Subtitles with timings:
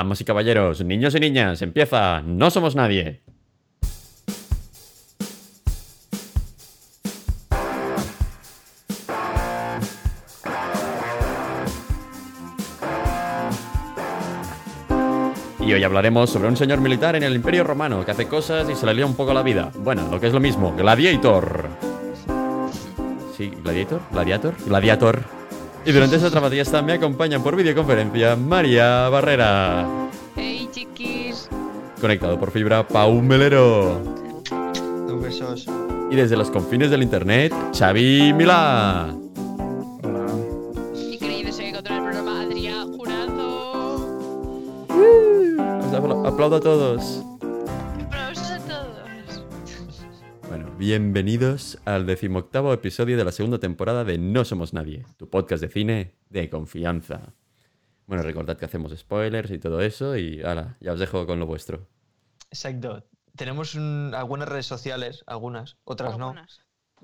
[0.00, 3.20] Damas y caballeros, niños y niñas, empieza No Somos Nadie.
[15.60, 18.74] Y hoy hablaremos sobre un señor militar en el Imperio Romano que hace cosas y
[18.76, 19.70] se le lía un poco la vida.
[19.80, 21.68] Bueno, lo que es lo mismo, Gladiator.
[23.36, 25.39] Sí, Gladiator, Gladiator, Gladiator.
[25.84, 29.86] Y durante esta trabatilla me acompañan por videoconferencia María Barrera.
[30.36, 31.48] Hey chiquis.
[32.00, 34.00] Conectado por fibra, Pau Melero.
[35.22, 35.66] besos.
[36.10, 39.14] Y desde los confines del internet, Xavi Milá.
[40.02, 40.26] Hola.
[40.94, 44.08] Y querido seguir contra el programa Adrián Jurado.
[45.96, 47.22] Apla- aplaudo a todos.
[50.80, 55.68] Bienvenidos al decimoctavo episodio de la segunda temporada de No Somos Nadie, tu podcast de
[55.68, 57.34] cine de confianza.
[58.06, 61.44] Bueno, recordad que hacemos spoilers y todo eso y ahora, ya os dejo con lo
[61.44, 61.86] vuestro.
[62.50, 63.04] Exacto.
[63.36, 66.34] Tenemos un- algunas redes sociales, algunas, otras no.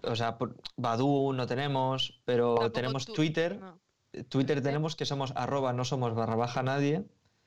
[0.04, 3.58] O sea, por- Badoo no tenemos, pero tenemos tú- Twitter.
[3.60, 3.78] no.
[4.30, 7.04] Twitter tenemos que somos arroba no somos barra baja nadie.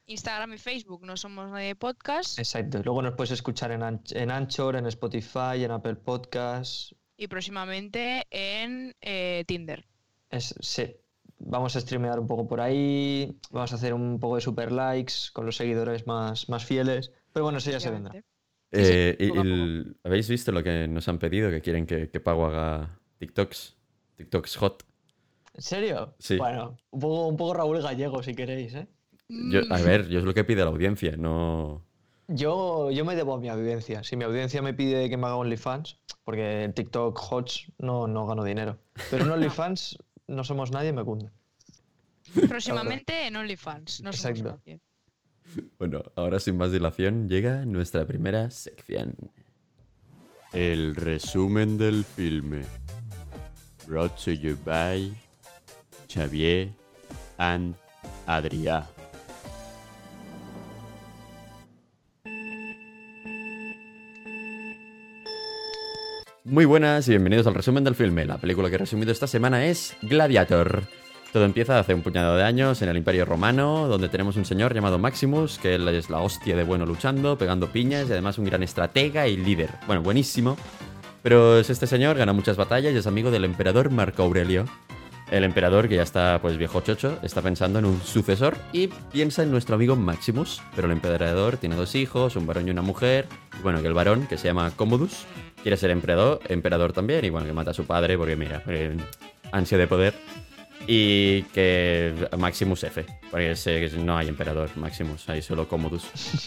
[0.09, 2.39] Instagram y Facebook no somos nadie podcast.
[2.39, 2.81] Exacto.
[2.83, 6.95] Luego nos puedes escuchar en, Anch- en Anchor, en Spotify, en Apple Podcasts.
[7.15, 9.85] Y próximamente en eh, Tinder.
[10.31, 10.95] Es, sí.
[11.37, 13.37] Vamos a streamear un poco por ahí.
[13.51, 17.11] Vamos a hacer un poco de super likes con los seguidores más, más fieles.
[17.31, 18.09] Pero bueno, eso ya se vendrá.
[18.11, 18.27] obviamente.
[18.71, 21.49] Sí, sí, Eh, poco ¿Habéis visto lo que nos han pedido?
[21.51, 23.77] Que quieren que, que Pago haga TikToks.
[24.17, 24.83] TikToks hot.
[25.53, 26.15] ¿En serio?
[26.19, 26.37] Sí.
[26.37, 28.87] Bueno, un poco, un poco Raúl Gallego si queréis, ¿eh?
[29.29, 31.83] Yo- a Mm, ver, yo es lo que pide la audiencia, no...
[32.27, 34.03] Yo, yo me debo a mi audiencia.
[34.03, 38.27] Si mi audiencia me pide que me haga OnlyFans, porque en TikTok Hots no, no
[38.27, 38.77] gano dinero.
[39.09, 41.31] Pero en OnlyFans no somos nadie, me cunde.
[42.47, 44.01] Próximamente en OnlyFans.
[44.01, 44.59] No somos Exacto.
[44.65, 44.79] nadie.
[45.79, 49.15] Bueno, ahora sin más dilación llega nuestra primera sección.
[50.53, 52.61] El resumen del filme.
[53.87, 55.11] Brought to you by
[56.07, 56.69] Xavier
[57.39, 57.75] and
[58.27, 58.85] Adrià.
[66.49, 68.25] Muy buenas y bienvenidos al resumen del filme.
[68.25, 70.81] La película que he resumido esta semana es Gladiator.
[71.31, 74.73] Todo empieza hace un puñado de años en el Imperio Romano, donde tenemos un señor
[74.73, 78.63] llamado Maximus, que es la hostia de bueno luchando, pegando piñas y además un gran
[78.63, 79.69] estratega y líder.
[79.85, 80.57] Bueno, buenísimo.
[81.21, 84.65] Pero es este señor, gana muchas batallas y es amigo del emperador Marco Aurelio.
[85.29, 89.43] El emperador, que ya está pues viejo chocho, está pensando en un sucesor y piensa
[89.43, 90.63] en nuestro amigo Maximus.
[90.75, 93.27] Pero el emperador tiene dos hijos, un varón y una mujer.
[93.59, 95.27] Y bueno, que el varón, que se llama Commodus,
[95.61, 97.25] quiere ser emperador, emperador también.
[97.25, 98.95] Y bueno, que mata a su padre porque mira, eh,
[99.51, 100.13] ansia de poder.
[100.87, 106.03] Y que Maximus F, porque sé que no hay emperador Maximus, hay solo Commodus.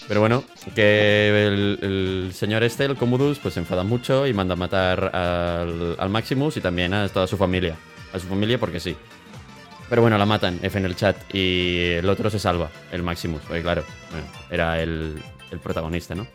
[0.08, 0.42] Pero bueno,
[0.74, 5.94] que el, señor este, el Commodus, pues se enfada mucho y manda a matar al,
[5.96, 7.76] al Maximus y también a toda su familia.
[8.12, 8.96] A su familia porque sí.
[9.88, 13.42] Pero bueno, la matan, F en el chat, y el otro se salva, el Maximus,
[13.42, 16.26] porque claro, bueno, era el, el protagonista, ¿no?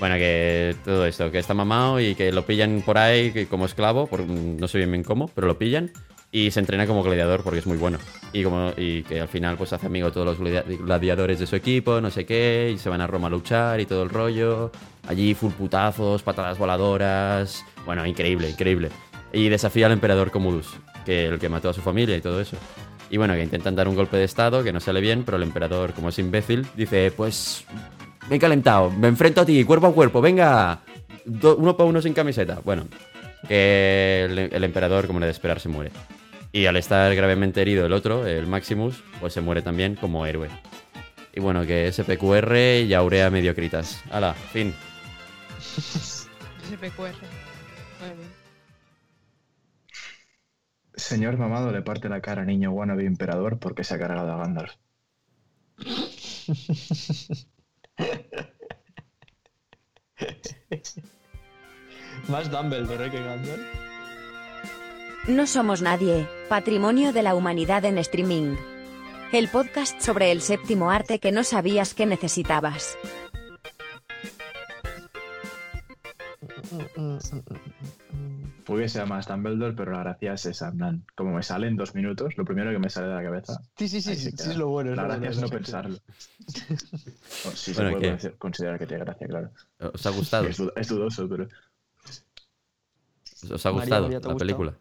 [0.00, 4.06] Bueno, que todo esto, que está mamado y que lo pillan por ahí como esclavo,
[4.06, 5.92] por, no sé bien cómo, pero lo pillan
[6.32, 7.98] y se entrena como gladiador porque es muy bueno.
[8.32, 11.54] Y, como, y que al final pues hace amigo todos los gladia- gladiadores de su
[11.54, 14.72] equipo, no sé qué, y se van a Roma a luchar y todo el rollo.
[15.06, 17.62] Allí full putazos, patadas voladoras.
[17.84, 18.88] Bueno, increíble, increíble.
[19.34, 20.68] Y desafía al emperador Commodus,
[21.04, 22.56] que el que mató a su familia y todo eso.
[23.10, 25.42] Y bueno, que intentan dar un golpe de estado, que no sale bien, pero el
[25.42, 27.66] emperador, como es imbécil, dice, pues
[28.28, 30.80] me he calentado, me enfrento a ti, cuerpo a cuerpo, venga.
[31.24, 32.60] Do- uno para uno sin camiseta.
[32.64, 32.86] Bueno,
[33.48, 35.90] que el, el emperador, como le de esperar, se muere.
[36.52, 40.48] Y al estar gravemente herido el otro, el Maximus, pues se muere también como héroe.
[41.32, 44.02] Y bueno, que SPQR y Aurea mediocritas.
[44.10, 44.74] Hala, fin.
[45.60, 47.14] SPQR.
[48.00, 48.30] Muy bien.
[50.94, 54.36] Señor mamado le parte la cara a niño wannabe emperador porque se ha cargado a
[54.38, 54.72] Gandalf.
[62.28, 63.10] Más Dumbledore ¿eh?
[63.10, 63.60] que Gandalf.
[65.28, 68.56] No somos nadie, patrimonio de la humanidad en streaming.
[69.32, 72.96] El podcast sobre el séptimo arte que no sabías que necesitabas.
[78.70, 81.92] Puede ser más Dumbledore, pero la gracia es esa, plan, Como me sale en dos
[81.96, 83.60] minutos, lo primero que me sale de la cabeza.
[83.76, 84.94] Sí, sí, sí, sí, es lo bueno.
[84.94, 85.54] La lo gracia bueno, es no sí.
[85.54, 85.98] pensarlo.
[87.44, 89.50] O sí Bueno, se puede considerar que tiene gracia, claro.
[89.92, 90.46] ¿Os ha gustado?
[90.46, 91.48] Es, du- es dudoso, pero.
[93.52, 94.38] ¿Os ha gustado María, ¿te ha la gustado?
[94.38, 94.78] película?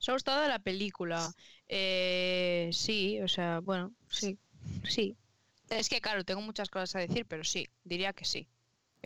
[0.00, 1.34] ¿Os ha gustado la película?
[1.68, 4.38] Eh, sí, o sea, bueno, sí,
[4.84, 5.16] sí.
[5.68, 8.48] Es que, claro, tengo muchas cosas a decir, pero sí, diría que sí.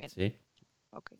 [0.06, 0.38] Sí.
[0.90, 1.10] Ok.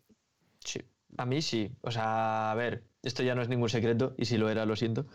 [0.63, 0.79] Sí,
[1.17, 1.71] a mí sí.
[1.81, 4.75] O sea, a ver, esto ya no es ningún secreto y si lo era, lo
[4.75, 5.05] siento.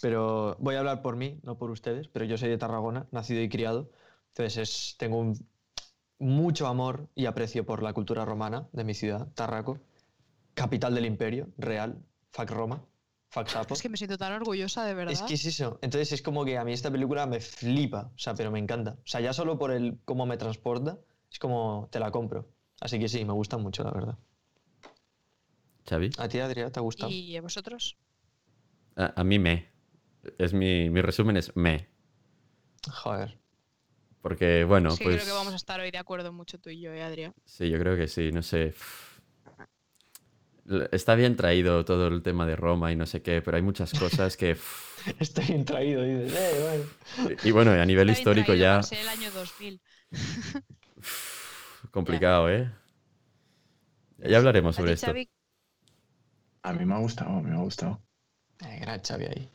[0.00, 3.40] Pero voy a hablar por mí, no por ustedes, pero yo soy de Tarragona, nacido
[3.42, 3.90] y criado.
[4.28, 5.38] Entonces es- tengo un-
[6.20, 9.78] mucho amor y aprecio por la cultura romana de mi ciudad, Tarraco,
[10.54, 12.02] capital del imperio, real,
[12.32, 12.84] fac Roma,
[13.30, 13.74] fac Sapo.
[13.74, 15.12] Es que me siento tan orgullosa, de verdad.
[15.12, 15.78] Es que es eso.
[15.82, 18.92] Entonces es como que a mí esta película me flipa, o sea, pero me encanta.
[19.04, 20.98] O sea, ya solo por el cómo me transporta,
[21.30, 22.48] es como te la compro.
[22.80, 24.18] Así que sí, me gusta mucho, la verdad.
[25.88, 26.10] Xavi.
[26.18, 27.10] ¿A ti, Adrián, te ha gustado?
[27.10, 27.96] ¿Y a vosotros?
[28.96, 29.68] A, a mí me.
[30.38, 31.88] Es mi, mi resumen es me.
[32.90, 33.38] Joder.
[34.22, 35.16] Porque, bueno, que pues.
[35.16, 37.34] creo que vamos a estar hoy de acuerdo mucho tú y yo, ¿eh, Adrián?
[37.44, 38.74] Sí, yo creo que sí, no sé.
[40.92, 43.92] Está bien traído todo el tema de Roma y no sé qué, pero hay muchas
[43.98, 44.56] cosas que.
[45.18, 46.34] Está bien traído, dices.
[46.34, 46.84] Eh,
[47.16, 47.36] bueno.
[47.42, 49.00] Y bueno, a nivel Está bien histórico traído ya.
[49.00, 49.80] el año 2000.
[51.90, 52.70] Complicado, ¿eh?
[54.18, 55.06] Ya hablaremos ¿A sobre esto.
[55.06, 55.30] Xavi?
[56.68, 57.98] A mí me ha gustado, a mí me ha gustado.
[58.60, 59.50] Eh, gran Xavi ahí.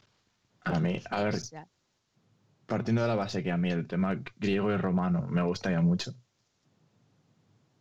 [0.66, 1.36] A mí, a ver,
[2.66, 5.82] partiendo de la base que a mí el tema griego y romano me gusta ya
[5.82, 6.12] mucho.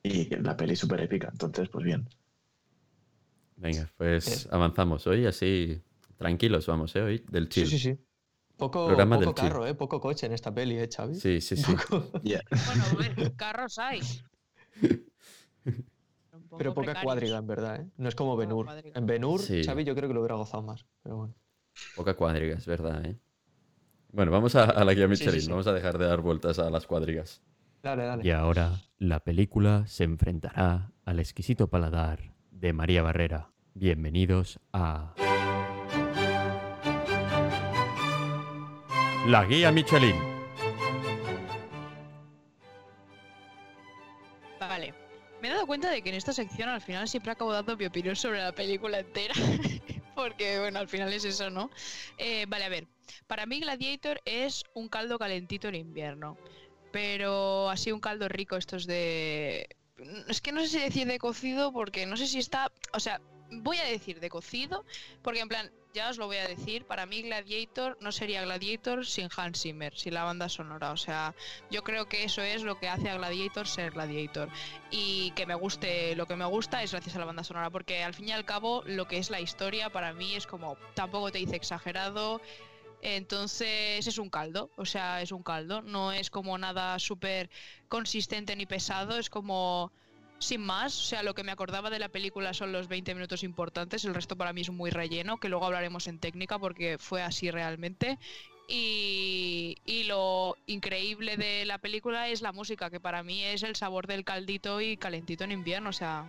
[0.02, 2.06] Y la peli es súper épica, entonces, pues bien.
[3.56, 5.80] Venga, pues Es- avanzamos hoy, así
[6.18, 7.02] tranquilos vamos, ¿eh?
[7.02, 7.70] Hoy del Sí, chill.
[7.70, 7.98] sí, sí.
[8.58, 9.48] Poco, Programa poco del chill.
[9.48, 11.14] carro, eh, poco coche en esta peli, eh, Xavi.
[11.14, 11.72] Sí, sí, sí.
[12.22, 14.00] Bueno, a ver, carros hay.
[16.58, 17.04] Pero poca precarios.
[17.04, 17.86] cuadriga, en verdad, ¿eh?
[17.96, 18.66] No es como Poca Benur.
[18.94, 19.62] En Benur, Sí.
[19.64, 20.84] Xavi yo creo que lo hubiera gozado más.
[21.02, 21.34] Pero bueno.
[21.96, 23.18] Poca cuadriga, es verdad, ¿eh?
[24.12, 25.40] Bueno, vamos a, a la guía Sí, sí, Michelin.
[25.42, 25.50] sí.
[25.50, 27.42] Vamos a dejar de dar vueltas a las cuadrigas.
[27.82, 28.26] Dale, dale.
[28.26, 33.50] Y ahora la película se enfrentará al exquisito paladar de María Barrera.
[33.74, 35.14] Bienvenidos a...
[39.26, 40.31] La guía Michelin.
[45.92, 49.00] De que en esta sección al final siempre acabo dando mi opinión sobre la película
[49.00, 49.34] entera.
[50.14, 51.70] Porque, bueno, al final es eso, ¿no?
[52.18, 52.86] Eh, vale, a ver.
[53.26, 56.36] Para mí Gladiator es un caldo calentito en invierno.
[56.90, 59.68] Pero así un caldo rico, estos de...
[60.28, 62.70] Es que no sé si decir de cocido porque no sé si está...
[62.92, 63.20] O sea,
[63.60, 64.84] voy a decir de cocido
[65.22, 69.04] porque en plan, ya os lo voy a decir, para mí Gladiator no sería Gladiator
[69.04, 70.92] sin Hans Zimmer, sin la banda sonora.
[70.92, 71.34] O sea,
[71.70, 74.48] yo creo que eso es lo que hace a Gladiator ser Gladiator.
[74.90, 78.02] Y que me guste lo que me gusta es gracias a la banda sonora, porque
[78.02, 81.30] al fin y al cabo lo que es la historia para mí es como tampoco
[81.30, 82.40] te dice exagerado.
[83.02, 87.50] Entonces es un caldo, o sea, es un caldo, no es como nada súper
[87.88, 89.92] consistente ni pesado, es como
[90.42, 93.44] sin más, o sea, lo que me acordaba de la película son los 20 minutos
[93.44, 97.22] importantes, el resto para mí es muy relleno, que luego hablaremos en técnica porque fue
[97.22, 98.18] así realmente.
[98.68, 103.76] Y, y lo increíble de la película es la música, que para mí es el
[103.76, 106.28] sabor del caldito y calentito en invierno, o sea,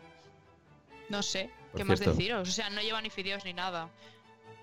[1.10, 2.50] no sé, Por ¿qué más deciros?
[2.50, 3.90] O sea, no lleva ni fideos ni nada.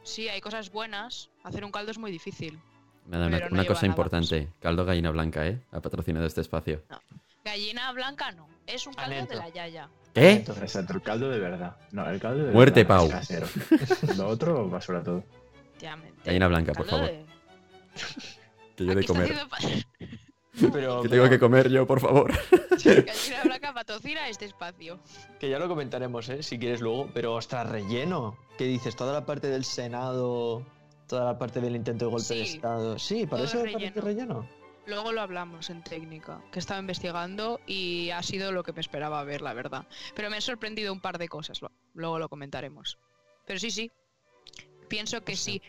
[0.02, 2.58] Sí, hay cosas buenas, hacer un caldo es muy difícil.
[3.06, 4.49] Nada, una, no cosa nada importante.
[4.61, 5.61] Caldo gallina blanca, ¿eh?
[5.73, 6.82] Ha patrocinado este espacio.
[7.44, 9.88] Gallina blanca no, es un caldo de la yaya.
[10.14, 10.32] ¿Qué?
[10.32, 11.76] Entonces, Exacto, el caldo de verdad.
[11.92, 13.06] No, el caldo de Muerte, verdad Pau.
[13.06, 13.46] es casero.
[14.16, 15.22] Lo otro, basura todo.
[15.76, 16.20] Efectivamente.
[16.25, 17.10] Gallina blanca, por Caldo favor.
[17.12, 17.25] de-
[18.76, 19.32] Que yo de Aquí está comer.
[19.32, 22.32] haciendo pa- pero, Que tengo que comer yo, por favor.
[22.84, 24.99] Gallina blanca patrocina este espacio.
[25.38, 26.42] que ya lo comentaremos, ¿eh?
[26.42, 27.09] Si quieres luego.
[27.14, 28.37] Pero, ostras, relleno.
[28.59, 28.97] ¿Qué dices?
[28.97, 30.66] Toda la parte del Senado,
[31.06, 32.99] toda la parte del intento de golpe de Sí, Estado.
[32.99, 34.47] Sí, para todo eso es parece relleno.
[34.90, 39.23] Luego lo hablamos en técnica, que estaba investigando y ha sido lo que me esperaba
[39.23, 39.87] ver, la verdad.
[40.16, 41.61] Pero me ha sorprendido un par de cosas,
[41.94, 42.99] luego lo comentaremos.
[43.47, 43.92] Pero sí, sí,
[44.88, 45.62] pienso que sí.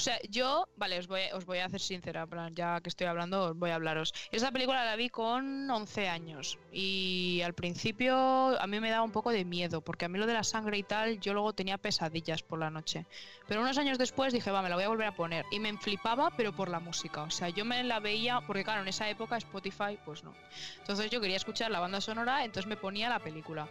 [0.00, 3.46] O sea, yo, vale, os voy, os voy a hacer sincera, ya que estoy hablando,
[3.46, 4.14] os voy a hablaros.
[4.30, 9.10] Esta película la vi con 11 años y al principio a mí me daba un
[9.10, 11.78] poco de miedo, porque a mí lo de la sangre y tal, yo luego tenía
[11.78, 13.06] pesadillas por la noche.
[13.48, 15.44] Pero unos años después dije, va, me la voy a volver a poner.
[15.50, 17.24] Y me flipaba, pero por la música.
[17.24, 20.32] O sea, yo me la veía, porque claro, en esa época Spotify, pues no.
[20.78, 23.66] Entonces yo quería escuchar la banda sonora, entonces me ponía la película.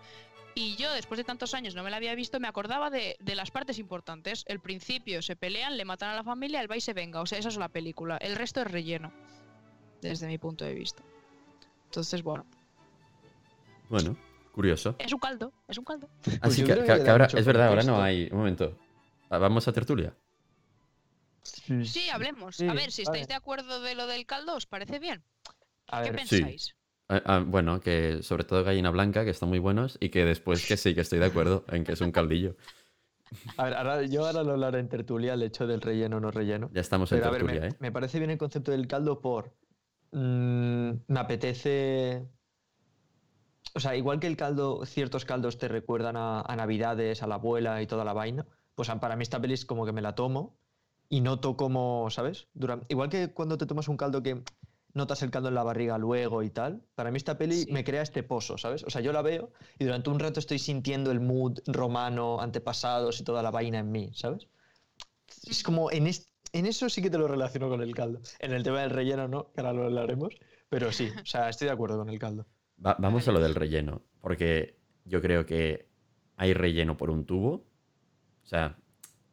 [0.59, 3.35] Y yo, después de tantos años, no me la había visto, me acordaba de, de
[3.35, 4.43] las partes importantes.
[4.47, 7.21] El principio, se pelean, le matan a la familia, el va y se venga.
[7.21, 8.17] O sea, esa es la película.
[8.17, 9.13] El resto es relleno,
[10.01, 11.03] desde mi punto de vista.
[11.85, 12.43] Entonces, bueno,
[13.89, 14.17] Bueno,
[14.51, 14.95] curioso.
[14.97, 16.09] es un caldo, es un caldo.
[16.41, 18.27] Así yo que, ahora, es verdad, ahora no hay.
[18.31, 18.77] Un momento.
[19.29, 20.13] Ah, Vamos a tertulia.
[21.43, 22.57] Sí, hablemos.
[22.57, 23.19] Sí, a ver, si vale.
[23.19, 25.23] estáis de acuerdo de lo del caldo, ¿os parece bien?
[25.87, 26.43] A ¿Qué ver, Sí.
[27.09, 30.65] Ah, ah, bueno, que sobre todo gallina blanca, que están muy buenos, y que después
[30.67, 32.55] que sí, que estoy de acuerdo en que es un caldillo.
[33.57, 36.31] a ver, ahora, yo ahora lo hablaré en tertulia, el hecho del relleno o no
[36.31, 36.69] relleno.
[36.73, 37.75] Ya estamos en Pero a ver, tertulia, me, ¿eh?
[37.79, 39.53] me parece bien el concepto del caldo por
[40.11, 42.27] mm, me apetece.
[43.73, 47.35] O sea, igual que el caldo, ciertos caldos te recuerdan a, a Navidades, a la
[47.35, 48.45] abuela y toda la vaina,
[48.75, 50.57] pues para mí esta peli es como que me la tomo
[51.09, 52.47] y noto como, ¿sabes?
[52.89, 54.43] Igual que cuando te tomas un caldo que
[54.93, 57.71] notas el caldo en la barriga luego y tal, para mí esta peli Sí.
[57.71, 58.83] me crea este pozo, ¿sabes?
[58.83, 63.19] O sea, yo la veo y durante un rato estoy sintiendo el mood romano, antepasados
[63.19, 64.47] y toda la vaina en mí, ¿sabes?
[65.49, 68.21] Es como en, es- en eso sí que te lo relaciono con el caldo.
[68.39, 70.33] En el tema del relleno no, que ahora lo hablaremos,
[70.69, 72.45] pero sí, o sea, estoy de acuerdo con el caldo.
[72.83, 75.87] Va- vamos a lo del relleno, porque yo creo que
[76.37, 77.65] hay relleno por un tubo.
[78.43, 78.77] O sea,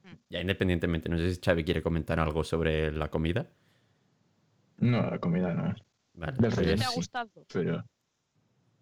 [0.03, 0.09] Mm.
[0.29, 3.49] ya independientemente, no sé si Xavi quiere comentar algo sobre la comida.
[4.79, 5.75] No, la comida no.
[6.15, 6.95] Vale, Del pues- ¿No te relleno ha sí.
[6.97, 7.31] gustado?
[7.53, 7.85] Pero.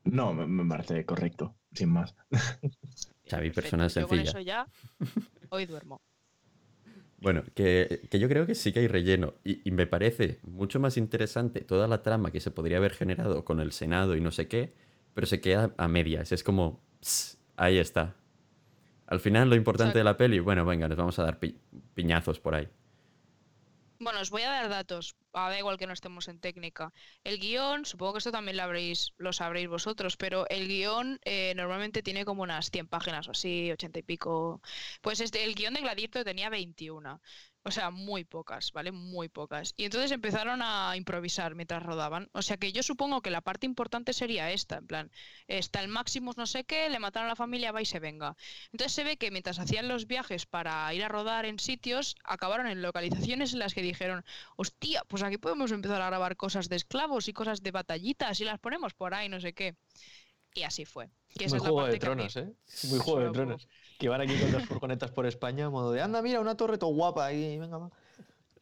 [0.04, 2.14] No, me, me parece correcto, sin más.
[2.30, 4.30] Xavi, Perfecto, persona Yo con sencilla.
[4.30, 4.66] eso ya
[5.50, 6.00] hoy duermo.
[7.18, 10.80] Bueno, que, que yo creo que sí que hay relleno y, y me parece mucho
[10.80, 14.32] más interesante toda la trama que se podría haber generado con el Senado y no
[14.32, 14.74] sé qué,
[15.14, 16.32] pero se queda a medias.
[16.32, 18.16] Es como, "Pss, ahí está.
[19.06, 19.98] Al final lo importante Exacto.
[19.98, 21.56] de la peli, bueno, venga, nos vamos a dar pi-
[21.94, 22.66] piñazos por ahí.
[24.04, 26.92] Bueno, os voy a dar datos, ah, da igual que no estemos en técnica.
[27.22, 31.52] El guion, supongo que esto también lo, habréis, lo sabréis vosotros, pero el guion eh,
[31.54, 34.60] normalmente tiene como unas 100 páginas o así, 80 y pico.
[35.02, 37.20] Pues este, el guion de Gladiator tenía 21,
[37.64, 38.90] o sea, muy pocas, ¿vale?
[38.90, 39.74] Muy pocas.
[39.76, 42.28] Y entonces empezaron a improvisar mientras rodaban.
[42.32, 45.10] O sea que yo supongo que la parte importante sería esta, en plan,
[45.46, 48.36] está el Maximus no sé qué, le mataron a la familia, va y se venga.
[48.72, 52.66] Entonces se ve que mientras hacían los viajes para ir a rodar en sitios, acabaron
[52.66, 54.24] en localizaciones en las que dijeron,
[54.56, 58.44] hostia, pues aquí podemos empezar a grabar cosas de esclavos y cosas de batallitas y
[58.44, 59.76] las ponemos por ahí, no sé qué.
[60.54, 61.08] Y así fue.
[61.30, 62.52] Esa Muy es la juego parte de que a mí- tronos, ¿eh?
[62.88, 63.68] Muy juego de tronos.
[64.02, 66.90] Que van aquí con dos furgonetas por España, modo de, anda, mira, una torre todo
[66.90, 67.90] guapa ahí, venga, va.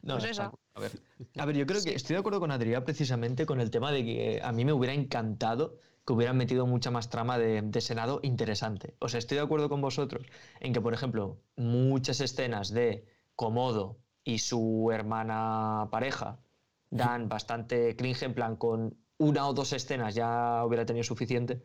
[0.03, 0.51] No, Pues esa.
[0.75, 0.91] A ver,
[1.35, 4.05] a ver, yo creo que estoy de acuerdo con Adrián precisamente con el tema de
[4.05, 8.19] que a mí me hubiera encantado que hubieran metido mucha más trama de, de Senado
[8.21, 8.93] interesante.
[8.99, 10.27] O sea, estoy de acuerdo con vosotros
[10.59, 16.37] en que, por ejemplo, muchas escenas de Comodo y su hermana pareja
[16.91, 21.63] dan bastante cringe, en plan, con una o dos escenas ya hubiera tenido suficiente.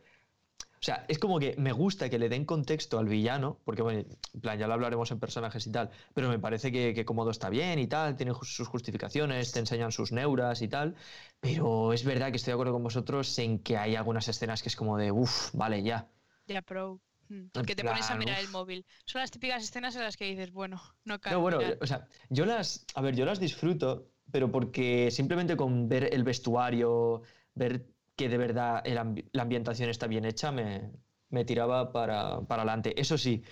[0.78, 4.00] O sea, es como que me gusta que le den contexto al villano, porque bueno,
[4.34, 7.30] en plan, ya lo hablaremos en personajes y tal, pero me parece que, que Komodo
[7.30, 10.94] está bien y tal, tiene sus justificaciones, te enseñan sus neuras y tal,
[11.40, 14.68] pero es verdad que estoy de acuerdo con vosotros en que hay algunas escenas que
[14.68, 16.08] es como de, uff, vale, ya.
[16.46, 17.00] Ya, pro.
[17.28, 18.84] mm, Que te pones a mirar el móvil.
[19.06, 21.36] Son las típicas escenas en las que dices, bueno, no cabe.
[21.36, 25.88] No, bueno, o sea, yo las, a ver, yo las disfruto, pero porque simplemente con
[25.88, 27.22] ver el vestuario,
[27.54, 30.92] ver que de verdad el ambi- la ambientación está bien hecha, me,
[31.30, 32.98] me tiraba para, para adelante.
[33.00, 33.42] Eso sí,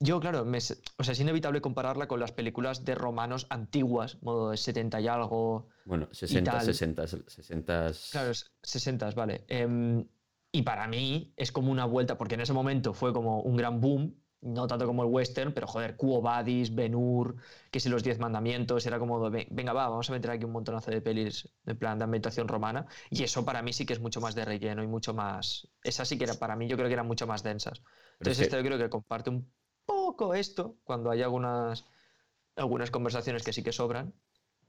[0.00, 4.50] yo, claro, me o sea, es inevitable compararla con las películas de romanos antiguas, modo
[4.50, 6.66] de 70 y algo, Bueno, 60, tal.
[6.66, 7.92] 60, 60.
[8.10, 9.44] Claro, es 60, vale.
[9.48, 10.06] Em,
[10.52, 13.80] y para mí es como una vuelta, porque en ese momento fue como un gran
[13.80, 14.14] boom,
[14.46, 17.36] no tanto como el western, pero joder, Quo Vadis, Ben Hur,
[17.70, 20.90] que si los Diez Mandamientos, era como, venga, va, vamos a meter aquí un montonazo
[20.90, 24.20] de pelis en plan de ambientación romana, y eso para mí sí que es mucho
[24.20, 25.68] más de relleno y mucho más...
[25.82, 27.82] Esa sí que era, para mí yo creo que eran mucho más densas.
[28.20, 29.50] Entonces esto yo creo que comparte un
[29.84, 31.84] poco esto, cuando hay algunas,
[32.56, 34.14] algunas conversaciones que sí que sobran,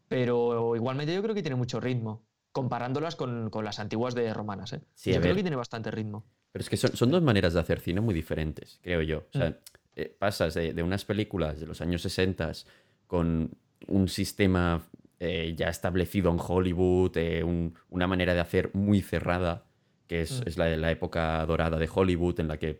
[0.07, 4.73] pero igualmente yo creo que tiene mucho ritmo, comparándolas con, con las antiguas de romanas.
[4.73, 4.81] ¿eh?
[4.95, 6.25] Sí, yo creo que tiene bastante ritmo.
[6.51, 9.25] Pero es que son, son dos maneras de hacer cine muy diferentes, creo yo.
[9.33, 9.55] O sea, Mm.
[9.95, 12.51] eh, pasas de, de unas películas de los años 60
[13.07, 13.51] con
[13.87, 14.81] un sistema
[15.19, 19.65] eh, ya establecido en Hollywood, eh, un- una manera de hacer muy cerrada,
[20.07, 20.47] que es, Mm.
[20.47, 22.79] es la época dorada de Hollywood, en la que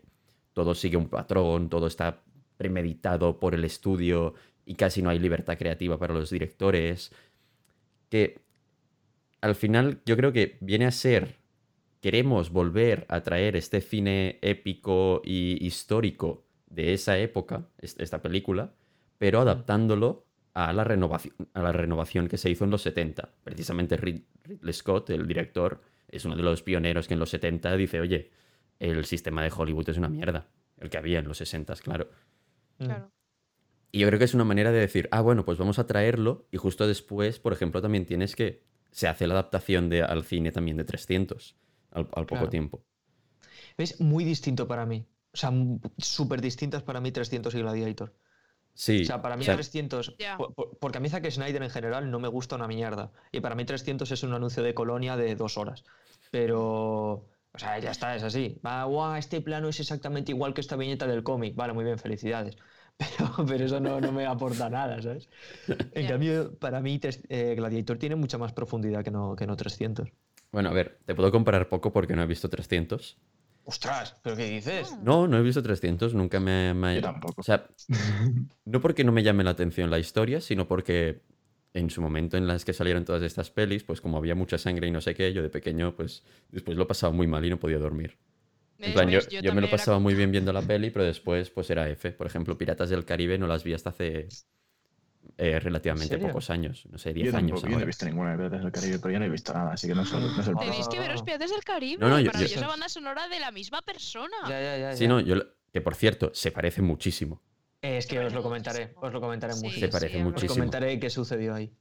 [0.54, 2.22] todo sigue un patrón, todo está
[2.56, 4.34] premeditado por el estudio
[4.64, 7.10] y casi no hay libertad creativa para los directores.
[8.08, 8.38] Que
[9.40, 11.37] al final yo creo que viene a ser
[12.00, 18.74] queremos volver a traer este cine épico y histórico de esa época, es- esta película,
[19.18, 23.30] pero adaptándolo a la renovación, a la renovación que se hizo en los 70.
[23.44, 27.76] Precisamente Rid- Ridley Scott, el director, es uno de los pioneros que en los 70
[27.76, 28.30] dice, oye,
[28.78, 32.08] el sistema de Hollywood es una mierda, el que había en los 60, claro.
[32.78, 32.84] Mm.
[32.84, 33.10] Claro.
[33.90, 36.46] Y yo creo que es una manera de decir, ah, bueno, pues vamos a traerlo
[36.52, 40.52] y justo después, por ejemplo, también tienes que, se hace la adaptación de, al cine
[40.52, 41.56] también de 300,
[41.92, 42.48] al, al poco Claro.
[42.50, 42.82] tiempo.
[43.76, 45.06] Es muy distinto para mí.
[45.32, 45.52] O sea,
[45.98, 48.14] súper distintas para mí 300 y Gladiator.
[48.74, 50.16] Sí, O sea, para mí o sea, 300...
[50.18, 50.36] Ya.
[50.36, 53.12] por- por- porque a mí Zack Snyder en general no me gusta una mierda.
[53.32, 55.84] Y para mí 300 es un anuncio de colonia de dos horas.
[56.30, 57.26] Pero...
[57.54, 58.60] O sea, ya está, es así.
[58.64, 61.56] Va, guau, este plano es exactamente igual que esta viñeta del cómic.
[61.56, 62.56] Vale, muy bien, felicidades.
[62.98, 65.28] pero, pero eso no, no me aporta nada, ¿sabes?
[65.92, 70.08] En cambio, para mí eh, Gladiator tiene mucha más profundidad que no, que no 300.
[70.52, 73.18] Bueno, a ver, te puedo comparar poco porque no he visto 300.
[73.64, 74.16] ¡Ostras!
[74.22, 74.96] ¿Pero qué dices?
[75.02, 76.72] No, no he visto 300, nunca me...
[76.74, 77.40] me- Yo tampoco.
[77.40, 77.66] O sea,
[78.64, 81.22] no porque no me llame la atención la historia, sino porque
[81.74, 84.88] en su momento en las que salieron todas estas pelis, pues como había mucha sangre
[84.88, 87.58] y no sé qué, yo de pequeño, pues después lo pasaba muy mal y no
[87.58, 88.16] podía dormir.
[88.84, 88.92] En ¿Ves?
[88.94, 89.28] plan, yo, ¿Ves?
[89.40, 92.12] yo me lo pasaba muy bien viendo la peli, pero después pues era F.
[92.12, 94.32] Por ejemplo, Piratas del Caribe no las vi hasta hace
[95.40, 97.62] eh, relativamente pocos años, no sé, Yo 10 años.
[97.62, 99.72] yo no he visto ninguna de Piratas del Caribe, pero yo no he visto nada,
[99.72, 101.00] así que no sé, no sé el Tenéis que Ah.
[101.00, 102.00] veros Piratas del Caribe.
[102.00, 104.36] No, no, yo- yo- maravillosa banda sonora de la misma persona.
[104.48, 104.96] Ya, ya, ya.
[104.96, 105.08] Sí, ya.
[105.08, 105.36] no, yo,
[105.72, 107.40] que por cierto, se parece muchísimo.
[107.80, 109.06] Es que os lo comentaré, muchísimo.
[109.06, 109.78] os lo comentaré Sí, mucho.
[109.78, 110.26] Se parece es verdad.
[110.26, 110.54] Os muchísimo.
[110.54, 111.72] comentaré qué sucedió ahí.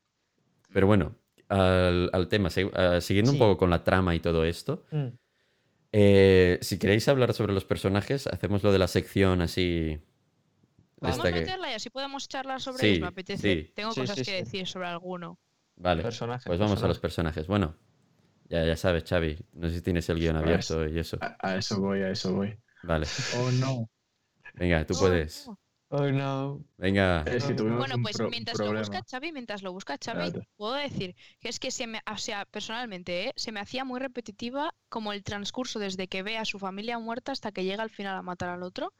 [0.72, 1.16] Pero bueno,
[1.50, 3.40] al, al tema, ah, siguiendo un Sí.
[3.40, 5.08] poco con la trama y todo esto, Mm.
[5.94, 9.98] eh, si queréis hablar sobre los personajes, hacemos lo de la sección así.
[11.02, 13.02] Esta que- meterla y así podemos charlar sobre Sí, ellos.
[13.02, 13.56] Me apetece.
[13.66, 13.72] sí.
[13.76, 14.38] Tengo Sí, cosas sí, que sí.
[14.38, 15.40] decir sobre alguno.
[15.76, 17.36] Vale, Personaje, pues vamos a los personaje.
[17.42, 17.48] personajes.
[17.48, 17.76] Bueno,
[18.50, 21.18] ya, ya sabes, Xavi, no sé si tienes el guion Pues- abierto y eso.
[21.22, 22.58] A, a eso voy, a eso voy.
[22.84, 23.06] Vale,
[23.38, 23.90] Oh, no.
[24.56, 25.48] venga, tú Oh, puedes.
[25.48, 25.60] no.
[25.90, 26.66] Oh, no.
[26.78, 30.74] Venga, Es que tuvimos Bueno, pues mientras lo busca Xavi, mientras lo busca Xavi, puedo
[30.74, 33.34] decir que es que se me, o sea, personalmente, ¿eh?
[33.38, 37.32] se me hacía muy repetitiva como el transcurso desde que ve a su familia muerta
[37.32, 38.94] hasta que llega al final a matar al otro.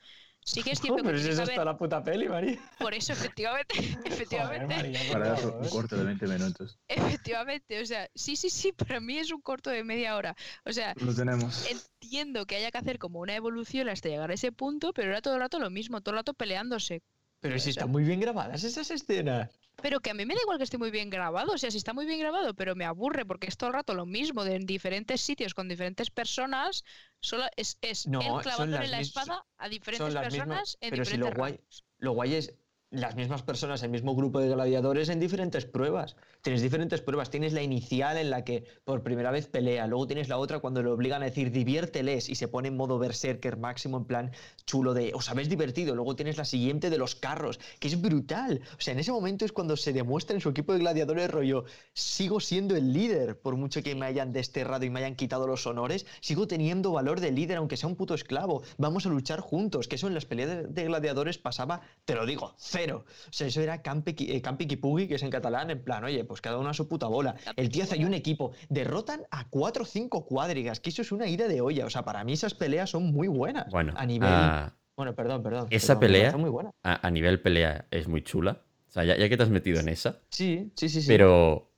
[0.48, 2.58] Sí que es cierto que pero si tiene es que la puta peli, María.
[2.80, 3.76] por eso efectivamente,
[4.06, 6.80] efectivamente, María, Para eso, un corte de 20 minutos.
[6.88, 10.38] efectivamente, o sea, sí, sí, sí, para mí es un corto de media hora.
[10.64, 11.66] O sea, Lo tenemos.
[11.70, 15.22] entiendo que haya que hacer como una evolución hasta llegar a ese punto, pero era
[15.22, 17.02] todo el rato lo mismo, todo el rato peleándose.
[17.48, 19.50] Pero si están muy bien grabadas esas escenas.
[19.82, 21.78] Pero que a mí me da igual que esté muy bien grabado, o sea, si
[21.78, 24.56] está muy bien grabado, pero me aburre porque es todo el rato lo mismo, de
[24.56, 26.84] en diferentes sitios con diferentes personas,
[27.20, 30.78] solo es, es No, él clavándole la espada a diferentes personas mismas.
[30.82, 31.60] en Pero si diferentes lo guay,
[32.00, 32.54] lo guay es
[32.90, 36.16] las mismas personas, el mismo grupo de gladiadores en diferentes pruebas.
[36.42, 37.30] Tienes diferentes pruebas.
[37.30, 39.88] Tienes la inicial en la que por primera vez pelea.
[39.88, 42.98] Luego tienes la otra cuando le obligan a decir diviérteles y se pone en modo
[42.98, 44.32] berserker máximo en plan
[44.66, 45.96] chulo de os habéis divertido.
[45.96, 48.62] Luego tienes la siguiente de los carros, que es brutal.
[48.78, 51.66] O sea, en ese momento es cuando se demuestra en su equipo de gladiadores rollo,
[51.94, 55.68] sigo siendo el líder, por mucho que me hayan desterrado y me hayan quitado los
[55.68, 58.64] honores, sigo teniendo valor de líder aunque sea un puto esclavo.
[58.78, 62.54] Vamos a luchar juntos, que eso en las peleas de, gladiadores pasaba, te lo digo,
[62.78, 63.06] cero.
[63.08, 66.24] O sea, eso era campi, eh, campi qui que es en catalán, en plan, oye,
[66.24, 67.36] pues cada uno a su puta bola.
[67.56, 71.28] El tío hace un equipo, derrotan a cuatro o cinco cuadrigas, que eso es una
[71.28, 71.86] ida de olla.
[71.86, 73.70] O sea, para mí esas peleas son muy buenas.
[73.72, 74.30] bueno, a nivel...
[74.32, 75.68] ah, Bueno, perdón, perdón.
[75.70, 76.72] esa perdón, pelea- muy buena.
[76.84, 78.62] a, a nivel pelea es muy chula.
[78.88, 81.02] O sea, ya, ya que te has metido en esa, Sí, sí, sí.
[81.02, 81.08] sí.
[81.08, 81.72] pero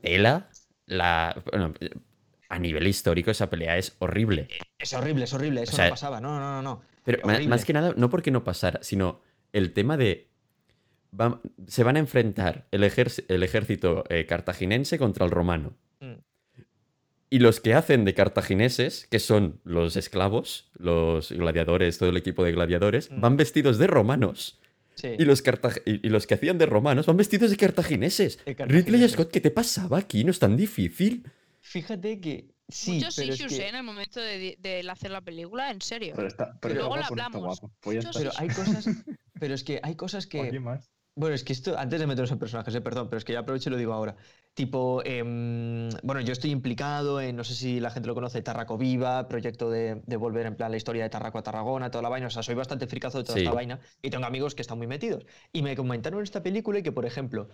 [0.00, 0.50] Tela,
[0.86, 1.72] la, bueno,
[2.48, 4.48] a nivel histórico esa pelea es horrible.
[4.78, 6.20] Es horrible, es horrible, eso sea, no pasaba.
[6.20, 6.82] No, no, no, no.
[7.04, 7.48] Pero Horrible.
[7.48, 9.20] más que nada, no porque no pasara, sino
[9.52, 10.28] el tema de...
[11.18, 15.76] va- se van a enfrentar el, ejército eh, cartaginense contra el romano.
[16.00, 16.14] Mm.
[17.28, 22.44] Y los que hacen de cartagineses, que son los esclavos, los gladiadores, todo el equipo
[22.44, 23.20] de gladiadores, Mm.
[23.20, 24.60] van vestidos de romanos.
[24.94, 25.08] Sí.
[25.18, 25.42] Y los,
[25.84, 28.38] y, y los que hacían de romanos van vestidos de cartagineses.
[28.38, 29.12] De Ridley cartagineses.
[29.12, 30.24] Scott, ¿qué te pasaba aquí?
[30.24, 31.28] No es tan difícil.
[31.60, 33.68] Fíjate que sí, Muchos pero es issues que- ¿eh?
[33.68, 36.14] en el momento de, hacer la película, en serio.
[36.16, 37.42] Pero está, pero luego lo está hablamos.
[37.60, 37.72] guapo.
[37.80, 38.86] Pues pero hay cosas,
[39.38, 40.92] pero es que hay cosas ¿Para qué que, más?
[41.14, 43.40] bueno, es que esto, antes de meternos en personajes, eh, perdón, pero es que ya
[43.40, 44.16] aprovecho y lo digo ahora.
[44.54, 48.76] Tipo, em, bueno, yo estoy implicado en, no sé si la gente lo conoce, Tarraco
[48.78, 52.08] Viva, proyecto de, de volver en plan la historia de Tarraco a Tarragona, toda la
[52.10, 53.40] vaina, o sea, soy bastante fricazo de toda Sí.
[53.40, 55.26] esta vaina y tengo amigos que están muy metidos.
[55.52, 57.48] Y me comentaron en esta película que, por ejemplo,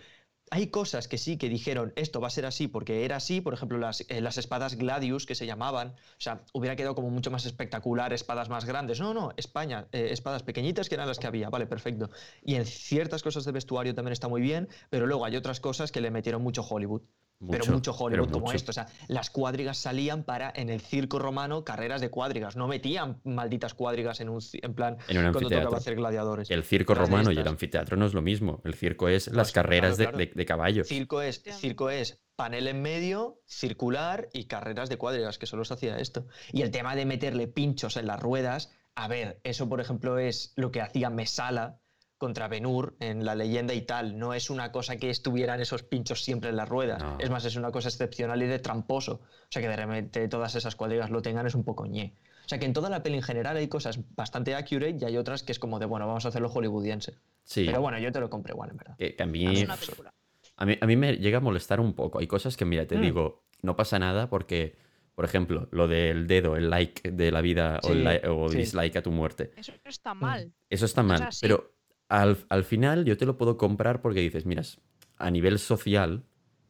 [0.53, 3.55] hay cosas que sí que dijeron esto va a ser así porque era así, por
[3.55, 7.31] ejemplo, las, eh, las espadas Gladius que se llamaban, o sea, hubiera quedado como mucho
[7.31, 8.99] más espectacular, espadas más grandes.
[8.99, 12.11] No, no, España, eh, espadas pequeñitas que eran las que había, vale, perfecto.
[12.43, 15.91] Y en ciertas cosas de vestuario también está muy bien, pero luego hay otras cosas
[15.91, 17.01] que le metieron mucho Hollywood.
[17.49, 18.55] Pero mucho Hollywood como mucho.
[18.55, 18.71] esto.
[18.71, 22.55] O sea, las cuadrigas salían para, en el circo romano, carreras de cuadrigas.
[22.55, 25.77] No metían malditas cuadrigas en un en plan En un cuando tocaba anfiteatro.
[25.77, 26.51] hacer gladiadores.
[26.51, 28.61] El circo Las romano y el anfiteatro no es lo mismo.
[28.65, 30.31] El circo es las Pues, carreras claro, de- claro.
[30.33, 30.87] De, de caballos.
[30.87, 35.73] Circo es, circo es panel en medio, circular y carreras de cuadrigas, que solo se
[35.75, 36.25] hacía esto.
[36.51, 40.53] Y el tema de meterle pinchos en las ruedas, a ver, eso por ejemplo es
[40.55, 41.79] lo que hacía Mesala
[42.17, 44.17] contra Benur en la leyenda y tal.
[44.17, 47.01] No es una cosa que estuvieran esos pinchos siempre en las ruedas.
[47.01, 47.17] No.
[47.19, 49.15] Es más, es una cosa excepcional y de tramposo.
[49.23, 52.15] O sea, que de repente todas esas cuadrigas lo tengan es un poco ñe.
[52.45, 55.17] O sea, que en toda la peli en general hay cosas bastante accurate y hay
[55.17, 57.17] otras que es como de, bueno, vamos a hacerlo hollywoodiense.
[57.43, 58.95] Sí, Pero bueno, yo te lo compré igual, en verdad.
[58.97, 60.13] que, que a Es mí, una película.
[60.57, 62.19] a mí a mí me llega a molestar un poco.
[62.19, 63.01] Hay cosas que, mira, te Mm.
[63.01, 64.75] digo, no pasa nada porque,
[65.15, 68.49] por ejemplo, lo del dedo, el like de la vida o, el Sí, li- o
[68.49, 68.57] sí.
[68.57, 69.51] dislike a tu muerte.
[69.55, 70.53] Eso no está mal.
[70.69, 71.29] Eso está mal.
[71.41, 71.72] Pero
[72.21, 74.79] al, al final yo te lo puedo comprar porque dices, miras,
[75.17, 76.23] a nivel social,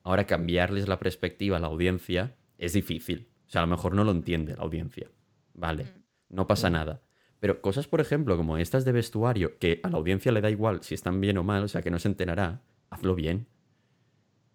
[0.03, 3.29] ahora cambiarles la perspectiva a la audiencia es difícil.
[3.47, 5.09] O sea, a lo mejor no lo entiende la audiencia.
[5.53, 6.35] Vale, Mm.
[6.35, 7.01] no pasa nada.
[7.39, 10.81] Pero cosas, por ejemplo, como estas de vestuario, que a la audiencia le da igual
[10.81, 13.47] si están bien o mal, o sea, que no se enterará, hazlo bien.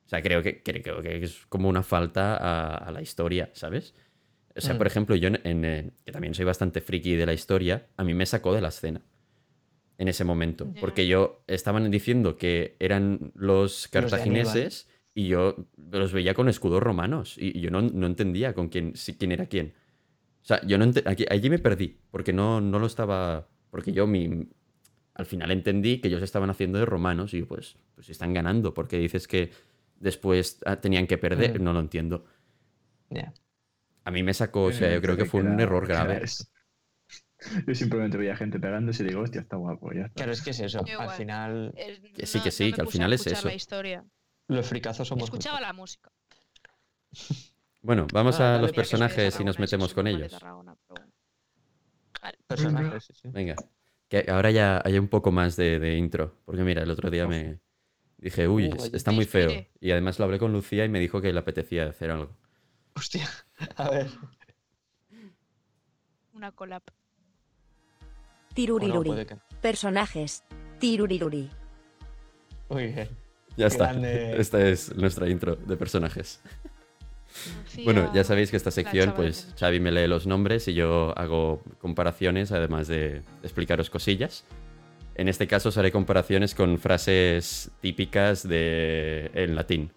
[0.07, 3.95] O sea, creo que, creo, que es como una falta a, a la historia, ¿sabes?
[4.57, 4.79] O sea, Mm.
[4.79, 8.05] por ejemplo, yo, en, en, eh, que también soy bastante friki de la historia, a
[8.05, 9.03] mí me sacó de la escena
[9.99, 10.73] en ese momento.
[10.81, 15.57] Porque yo estaban diciendo que eran los cartagineses y yo
[15.91, 19.47] los veía con escudos romanos y, yo no, no entendía con quién, si, quién era
[19.47, 19.75] quién.
[20.43, 23.49] O sea, yo no aquí, allí me perdí porque no, no lo estaba...
[23.71, 24.49] Porque yo mi,
[25.15, 28.99] al final entendí que ellos estaban haciendo de romanos y pues, pues están ganando porque
[28.99, 29.51] dices que
[29.99, 31.65] después ah, tenían que perder, Mm.
[31.65, 32.25] no lo entiendo.
[33.11, 33.35] Ya.
[34.05, 36.23] A mí me sacó, o sea, yo creo que fue un error grave.
[37.67, 40.15] Yo simplemente veía gente pegándose y digo, hostia, está guapo, ya está.
[40.15, 40.85] Claro, es que es eso.
[40.85, 41.17] Yo Al igual.
[41.17, 43.47] final, Eh, Que sí, no- que sí, no que al final es eso.
[43.49, 44.05] la historia.
[44.49, 45.25] los fricazos somos.
[45.25, 46.11] Escuchaba la música.
[47.81, 50.33] Bueno, vamos Ah, a los personajes y nos metemos es con ellos.
[50.33, 51.13] Tarragona, pero bueno.
[52.21, 52.39] Vale.
[52.49, 53.05] personajes.
[53.05, 53.29] sí, sí.
[53.31, 53.55] Venga,
[54.09, 57.29] que ahora ya hay un poco más de, de intro, porque mira, el otro día
[57.29, 57.61] me
[58.17, 59.45] dije, uy, Uh, es- está muy feo.
[59.49, 59.71] inspiré.
[59.81, 62.37] Y además lo hablé con Lucía y me dijo que le apetecía hacer algo.
[62.97, 63.29] Hostia.
[63.77, 64.09] A ver.
[66.33, 66.83] Una collab.
[68.55, 69.27] Tiruriruri.
[69.27, 69.37] que.
[69.61, 70.45] Personajes.
[70.79, 71.51] Tiruriruri.
[72.71, 73.09] Muy bien.
[73.57, 74.37] Ya está, Grande.
[74.41, 76.41] esta es nuestra intro de personajes.
[77.65, 81.13] Lucía- Bueno, ya sabéis que esta sección, pues Xavi me lee los nombres y yo
[81.19, 84.45] hago comparaciones, además de explicaros cosillas.
[85.15, 89.93] En este caso os haré comparaciones con frases típicas de en latín.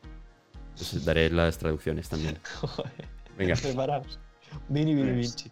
[0.80, 2.40] Os daré las traducciones también.
[2.62, 2.92] Joder.
[3.38, 3.56] Venga.
[3.56, 4.20] Preparaos.
[4.68, 5.52] Vini Vini Vinci.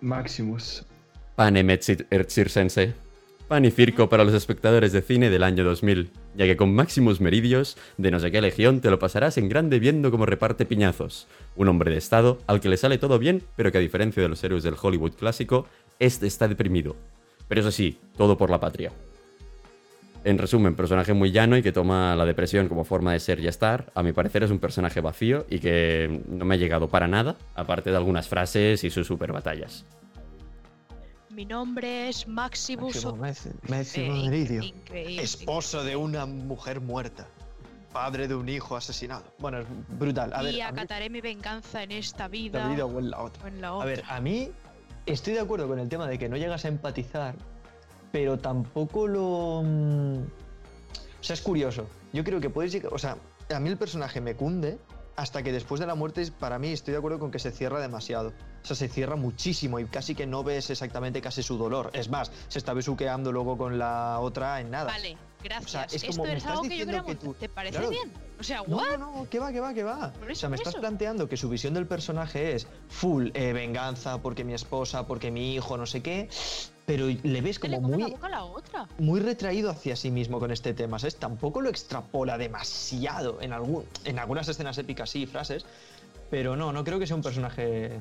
[0.00, 0.84] Maximus.
[1.34, 2.92] Pane Metsit Circense.
[3.48, 7.20] Pan y circo para los espectadores de cine del año 2000, ya que con Maximus
[7.20, 11.26] Meridios, de no sé qué legión, te lo pasarás en grande viendo cómo reparte piñazos.
[11.56, 14.28] Un hombre de estado al que le sale todo bien, pero que a diferencia de
[14.28, 15.66] los héroes del Hollywood clásico,
[15.98, 16.96] este está deprimido.
[17.48, 18.92] Pero eso sí, todo por la patria.
[20.24, 23.48] En resumen, personaje muy llano y que toma la depresión como forma de ser y
[23.48, 23.90] estar.
[23.94, 27.36] A mi parecer es un personaje vacío y que no me ha llegado para nada,
[27.54, 29.84] aparte de algunas frases y sus super batallas.
[31.32, 33.04] Mi nombre es Maximus.
[33.04, 34.62] Eh, Meridio.
[34.62, 35.22] increíble.
[35.22, 37.26] Esposo de una mujer muerta.
[37.92, 39.24] Padre de un hijo asesinado.
[39.38, 39.66] Bueno, es
[39.98, 40.32] brutal.
[40.34, 42.60] A ver, y a mí- acataré mi venganza en esta vida.
[42.60, 43.44] la vida o en la otra.
[43.44, 43.86] o en la A otra.
[43.86, 44.50] ver, a mí
[45.06, 47.34] estoy de acuerdo con el tema de que no llegas a empatizar,
[48.10, 49.62] pero tampoco lo...
[49.64, 50.16] mm,
[51.20, 51.86] O sea, es curioso.
[52.12, 52.92] Yo creo que puedes llegar...
[52.94, 53.16] O sea,
[53.54, 54.78] a mí el personaje me cunde
[55.16, 57.80] hasta que después de la muerte, para mí estoy de acuerdo con que se cierra
[57.80, 58.32] demasiado.
[58.62, 61.90] O sea, se cierra muchísimo y casi que no ves exactamente casi su dolor.
[61.94, 64.86] Es más, se está besuqueando luego con la otra en nada.
[64.86, 65.66] Vale, gracias.
[65.66, 67.90] O sea, es Esto como, es algo que yo creo que tú- ¿Te parece claro.
[67.90, 68.12] bien?
[68.38, 68.96] O sea, No, ¿what?
[68.98, 70.12] no, no, que va, que va, que va.
[70.30, 70.80] O sea, me estás eso.
[70.80, 75.54] planteando que su visión del personaje es full eh, venganza porque mi esposa, porque mi
[75.54, 76.28] hijo, no sé qué,
[76.92, 78.86] pero le ves le como la muy, boca a la otra.
[78.98, 81.16] muy retraído hacia sí mismo con este tema, ¿sabes?
[81.16, 85.64] Tampoco lo extrapola demasiado en, algún, en algunas escenas épicas sí, frases,
[86.30, 87.92] pero no, no creo que sea un personaje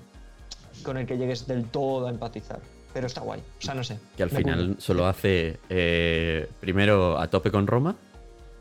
[0.84, 2.60] con el que llegues del todo a empatizar.
[2.94, 3.98] Pero está guay, o sea, no sé.
[4.18, 7.96] que al final solo hace eh, primero a tope con Roma,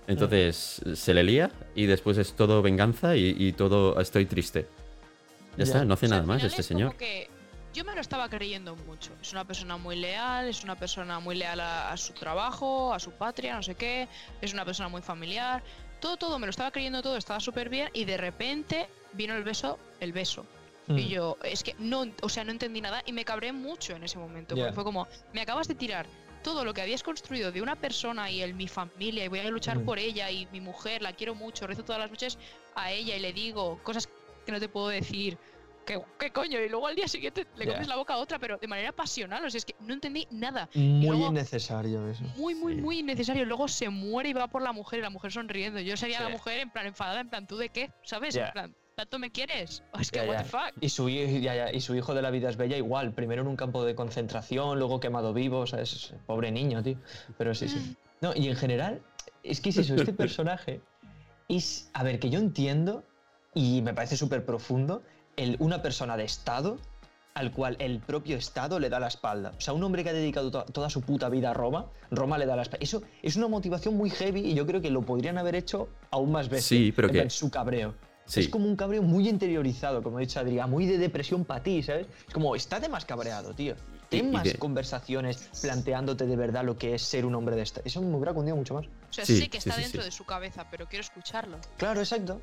[0.06, 4.68] entonces se le lía y después es todo venganza y, y todo estoy triste.
[5.56, 5.64] Ya, Ya.
[5.64, 6.96] está, no hace O sea, nada más este es como señor.
[6.96, 7.28] que
[7.72, 9.12] yo me lo estaba creyendo mucho.
[9.22, 12.98] Es una persona muy leal, es una persona muy leal a, a su trabajo, a
[12.98, 14.08] su patria, no sé qué.
[14.40, 15.62] Es una persona muy familiar.
[16.00, 19.44] Todo, todo, me lo estaba creyendo todo, estaba súper bien y de repente vino el
[19.44, 20.46] beso, el beso.
[20.86, 20.98] Mm.
[20.98, 24.04] Y yo, es que no, o sea, no entendí nada y me cabré mucho en
[24.04, 24.56] ese momento.
[24.56, 26.06] Porque fue como, me acabas de tirar
[26.42, 29.50] todo lo que habías construido de una persona y el mi familia y voy a
[29.50, 29.84] luchar Mm.
[29.84, 32.38] por ella y mi mujer, la quiero mucho, rezo todas las noches
[32.74, 34.08] a ella y le digo cosas
[34.46, 35.36] que no te puedo decir.
[35.86, 36.60] ¿Qué, qué coño?
[36.60, 37.72] Y luego al día siguiente le Ya.
[37.72, 39.44] comes la boca a otra, pero de manera pasional.
[39.44, 40.68] O sea, es que no entendí nada.
[40.74, 42.22] Muy luego- innecesario eso.
[42.36, 42.80] Muy, muy, Sí.
[42.80, 43.44] muy innecesario.
[43.44, 45.80] Luego se muere y va por la mujer y la mujer sonriendo.
[45.80, 46.32] Yo sería la Sí.
[46.32, 47.90] mujer en plan enfadada, en plan, ¿tú de qué?
[48.02, 48.34] ¿Sabes?
[48.34, 48.46] Ya.
[48.46, 49.82] En plan, ¿tanto me quieres?
[50.00, 50.72] Es que, Ya, what the fuck.
[50.80, 53.42] Y su, hi- ya, ya, y su hijo de la vida es bella igual, primero
[53.42, 56.98] en un campo de concentración, luego quemado vivo, o sea, es pobre niño, tío.
[57.38, 57.68] Pero sí, Mm.
[57.68, 57.96] sí.
[58.20, 59.02] No, y en general,
[59.42, 60.82] es que es eso, este personaje
[61.48, 63.02] es, a ver, que yo entiendo,
[63.54, 65.02] y me parece súper profundo,
[65.36, 66.78] el, una persona de Estado
[67.34, 69.52] al cual el propio Estado le da la espalda.
[69.56, 72.36] O sea, un hombre que ha dedicado to- toda su puta vida a Roma, Roma
[72.38, 72.82] le da la espalda.
[72.84, 76.32] Eso es una motivación muy heavy y yo creo que lo podrían haber hecho aún
[76.32, 76.66] más veces.
[76.66, 77.94] Sí, pero en que- Su cabreo.
[78.26, 78.40] Sí.
[78.40, 81.82] Es como un cabreo muy interiorizado, como ha dicho Adrián, muy de depresión para ti,
[81.82, 82.06] ¿sabes?
[82.28, 83.74] Es como, está de más cabreado, tío.
[84.08, 87.80] ten más de- conversaciones planteándote de verdad lo que es ser un hombre de esta.
[87.84, 88.86] Eso me hubiera cundido mucho más.
[88.86, 90.06] O sea, Sí, sé que está sí, dentro sí.
[90.06, 91.58] de su cabeza, pero quiero escucharlo.
[91.76, 92.40] Claro, exacto.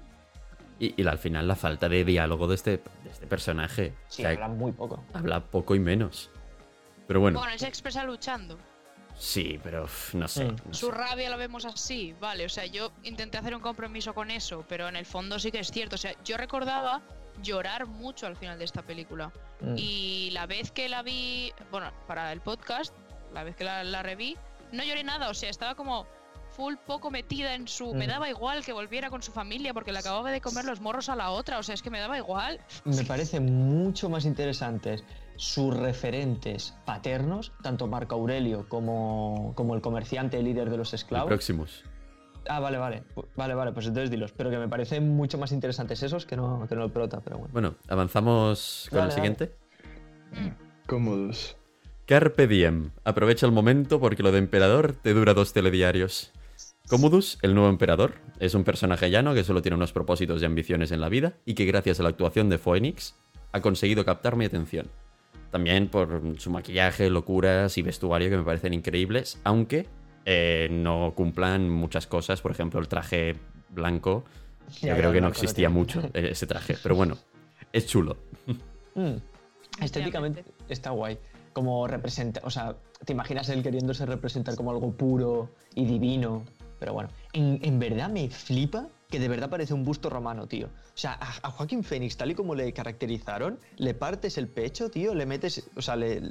[0.79, 2.71] Y, y al final la falta de diálogo de este,
[3.03, 3.93] de este personaje.
[4.07, 5.03] Sí, O sea, hablan muy poco.
[5.13, 6.29] habla poco y menos.
[7.07, 8.57] Pero bueno, Bueno, él se expresa luchando.
[9.15, 10.45] sí, pero no sé.
[10.45, 10.55] Mm.
[10.67, 10.91] no Su sé.
[10.91, 12.45] rabia la vemos así, vale.
[12.45, 15.59] O sea, yo intenté hacer un compromiso con eso, pero en el fondo sí que
[15.59, 15.95] es cierto.
[15.95, 17.01] O sea, yo recordaba
[17.41, 19.31] llorar mucho al final de esta película.
[19.61, 19.73] Mm.
[19.77, 22.93] Y la vez que la vi, bueno, para el podcast,
[23.33, 24.37] la vez que la, la reví,
[24.71, 25.29] no lloré nada.
[25.29, 26.05] O sea, estaba como
[26.57, 27.93] full poco metida en su...
[27.93, 28.09] Me Mm.
[28.09, 31.15] daba igual que volviera con su familia porque le acababa de comer los morros a
[31.15, 31.59] la otra.
[31.59, 32.59] O sea, es que me daba igual.
[32.83, 35.03] Me parece mucho más interesantes
[35.37, 41.27] sus referentes paternos, tanto Marco Aurelio como, como el comerciante líder de los esclavos.
[41.29, 41.83] Proximus.
[42.49, 43.03] Ah, vale, vale.
[43.35, 44.31] Vale, vale, pues entonces dilos.
[44.35, 47.37] Pero que me parecen mucho más interesantes esos que no, que no el prota, pero
[47.37, 47.53] bueno.
[47.53, 49.53] Bueno, avanzamos con el siguiente.
[50.87, 51.55] Cómodos.
[52.05, 52.91] Carpe diem.
[53.03, 56.31] Aprovecha el momento porque lo de emperador te dura dos telediarios.
[56.87, 60.91] Commodus, el nuevo emperador, es un personaje llano que solo tiene unos propósitos y ambiciones
[60.91, 63.13] en la vida y que gracias a la actuación de Phoenix
[63.51, 64.87] ha conseguido captar mi atención.
[65.51, 69.85] También por su maquillaje, locuras y vestuario que me parecen increíbles, aunque
[70.23, 73.35] eh, no cumplan muchas cosas, por ejemplo el traje
[73.69, 74.23] blanco.
[74.81, 77.17] Yo creo que no existía mucho eh, ese traje, pero bueno,
[77.73, 78.15] es chulo.
[78.95, 79.17] Mm.
[79.81, 81.17] Estéticamente está guay.
[81.51, 86.45] Como representa, o sea, te imaginas él queriéndose representar como algo puro y divino.
[86.79, 90.67] Pero bueno, en, en verdad me flipa que de verdad parece un busto romano, tío.
[90.67, 94.89] O sea, a, a Joaquín Phoenix, tal y como le caracterizaron, le partes el pecho,
[94.91, 96.21] tío, le metes, o sea, le,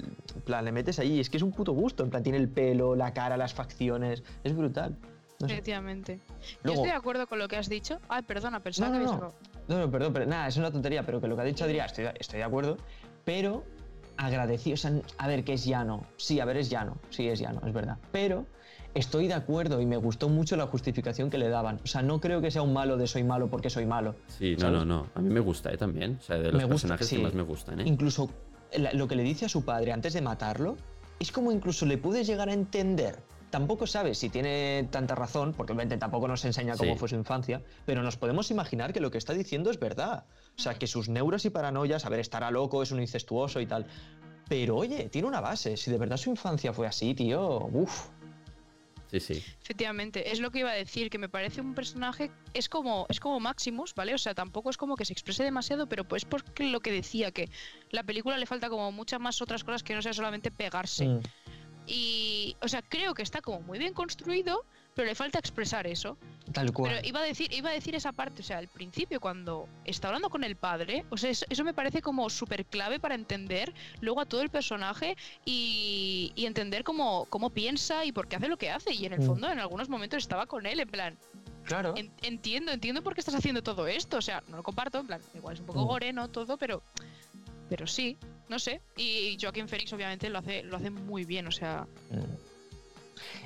[0.45, 2.05] plan, le metes ahí, es que es un puto busto.
[2.05, 4.97] En plan, tiene el pelo, la cara, las facciones, es brutal.
[5.41, 5.55] No sé.
[5.55, 6.21] Efectivamente.
[6.63, 7.99] Luego- Yo estoy de acuerdo con lo que has dicho.
[8.09, 9.33] Ay, perdona, pensaba No, que no, habías
[9.69, 9.75] no.
[9.75, 11.87] No, no, perdón, pero nada, es una tontería, pero que lo que ha dicho Adrián,
[11.87, 12.77] estoy, estoy de acuerdo,
[13.25, 13.65] pero
[14.17, 17.39] agradecido, o sea, a ver, que es llano, sí, a ver, es llano, sí, es
[17.39, 18.47] llano, es verdad, pero
[18.97, 22.21] estoy de acuerdo y me gustó mucho la justificación que le daban, o sea, no
[22.21, 24.79] creo que sea un malo de soy malo porque soy malo, Sí, no, ¿Sabes?
[24.79, 25.07] no, no.
[25.15, 25.77] A mí me gusta, ¿eh?
[25.77, 26.19] También.
[26.21, 27.17] O sea, de los Me gusta, personajes sí.
[27.17, 27.85] que más me gustan, ¿eh?
[27.87, 28.29] incluso
[28.93, 30.77] lo que le dice a su padre antes de matarlo,
[31.21, 33.19] es como incluso le puedes llegar a entender.
[33.51, 36.99] Tampoco sabes si tiene tanta razón, porque obviamente tampoco nos enseña cómo Sí.
[36.99, 40.25] fue su infancia, pero nos podemos imaginar que lo que está diciendo es verdad.
[40.59, 43.67] O sea, que sus neuros y paranoias, a ver, estará loco, es un incestuoso y
[43.67, 43.87] tal.
[44.49, 45.77] Pero oye, tiene una base.
[45.77, 48.09] Si de verdad su infancia fue así, tío, uff.
[49.21, 49.45] Sí, sí.
[49.63, 53.21] Efectivamente, es lo que iba a decir, que me parece un personaje, es como, es
[53.21, 54.15] como Maximus, ¿vale?
[54.15, 57.31] O sea, tampoco es como que se exprese demasiado, pero pues porque lo que decía,
[57.31, 57.49] que
[57.91, 61.07] la película le falta como muchas más otras cosas que no sea solamente pegarse.
[61.07, 61.21] Mm.
[61.87, 64.65] Y, o sea, creo que está como muy bien construido,
[64.97, 66.17] pero le falta expresar eso.
[66.55, 66.91] Tal cual.
[66.95, 70.09] Pero iba a decir, iba a decir esa parte, o sea, al principio cuando está
[70.09, 73.75] hablando con el padre, o sea, eso, eso me parece como súper clave para entender
[74.01, 78.49] luego a todo el personaje y, y entender cómo, cómo piensa y por qué hace
[78.49, 78.95] lo que hace.
[78.95, 79.27] Y en el Mm.
[79.27, 81.19] fondo, en algunos momentos estaba con él, en plan,
[81.65, 81.93] claro.
[81.97, 84.17] en- entiendo, entiendo por qué estás haciendo todo esto.
[84.17, 85.87] O sea, no lo comparto, en plan, igual es un poco Mm.
[85.89, 86.29] gore, ¿no?
[86.29, 86.83] Todo, pero.
[87.69, 88.17] Pero sí,
[88.49, 88.81] no sé.
[88.97, 91.87] Y Joaquín Phoenix, obviamente, lo hace, lo hace muy bien, o sea.
[92.11, 92.56] Mm.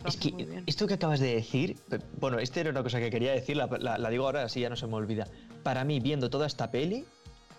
[0.04, 1.78] Es que esto que acabas de decir,
[2.18, 4.68] bueno, esta era una cosa que quería decir, la, la- la digo ahora, así ya
[4.68, 5.26] no se me olvida.
[5.62, 7.04] Para mí, viendo toda esta peli,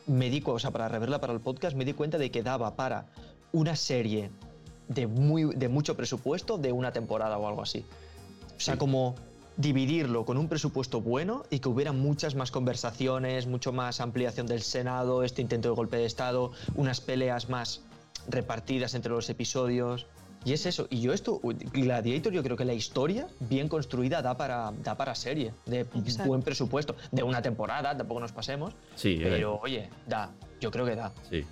[0.08, 2.76] me di, o sea, para reverla para el podcast, me di cuenta de que daba
[2.76, 3.06] para
[3.54, 4.32] una serie
[4.88, 7.86] de, muy, de mucho presupuesto de una temporada o algo así.
[8.58, 8.80] O sea, Sí.
[8.80, 9.16] como
[9.58, 14.62] dividirlo con un presupuesto bueno y que hubiera muchas más conversaciones, mucho más ampliación del
[14.62, 17.82] Senado, este intento de golpe de Estado, unas peleas más
[18.28, 20.08] repartidas entre los episodios.
[20.44, 20.88] Y es eso.
[20.90, 25.14] Y yo esto, Gladiator, yo creo que la historia bien construida da para, da para
[25.14, 26.24] serie, de Exacto.
[26.30, 30.86] buen presupuesto, de una temporada, tampoco nos pasemos, Sí, eh, pero oye, da, yo creo
[30.86, 31.12] que da.
[31.30, 31.44] sí.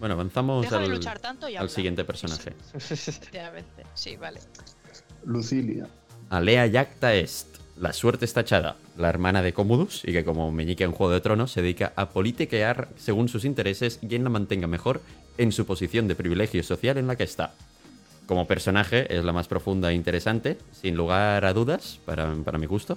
[0.00, 1.70] Bueno, avanzamos Deja de al, luchar tanto y al habla.
[1.70, 2.52] siguiente personaje.
[2.74, 3.86] Efectivamente.
[3.94, 4.40] Sí, vale.
[5.24, 5.86] Lucilia.
[6.30, 7.46] Alea Yacta Est.
[7.76, 8.76] La suerte está echada.
[8.96, 12.10] La hermana de Commodus y que como meñique en Juego de Tronos se dedica a
[12.10, 15.00] politiquear según sus intereses y quien la mantenga mejor
[15.38, 17.54] en su posición de privilegio social en la que está.
[18.26, 22.66] Como personaje es la más profunda e interesante, sin lugar a dudas, para, para mi
[22.66, 22.96] gusto.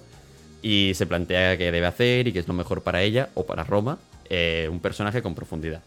[0.62, 3.64] Y se plantea qué debe hacer y qué es lo mejor para ella o para
[3.64, 3.98] Roma.
[4.30, 5.82] eh, un personaje con profundidad.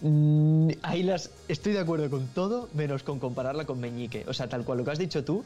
[0.00, 4.24] Mm, Ahí las estoy de acuerdo con todo, menos con compararla con Meñique.
[4.28, 5.44] O sea, tal cual lo que has dicho tú,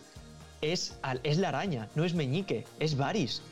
[0.60, 3.42] es, es la araña, no es Meñique, es Varys.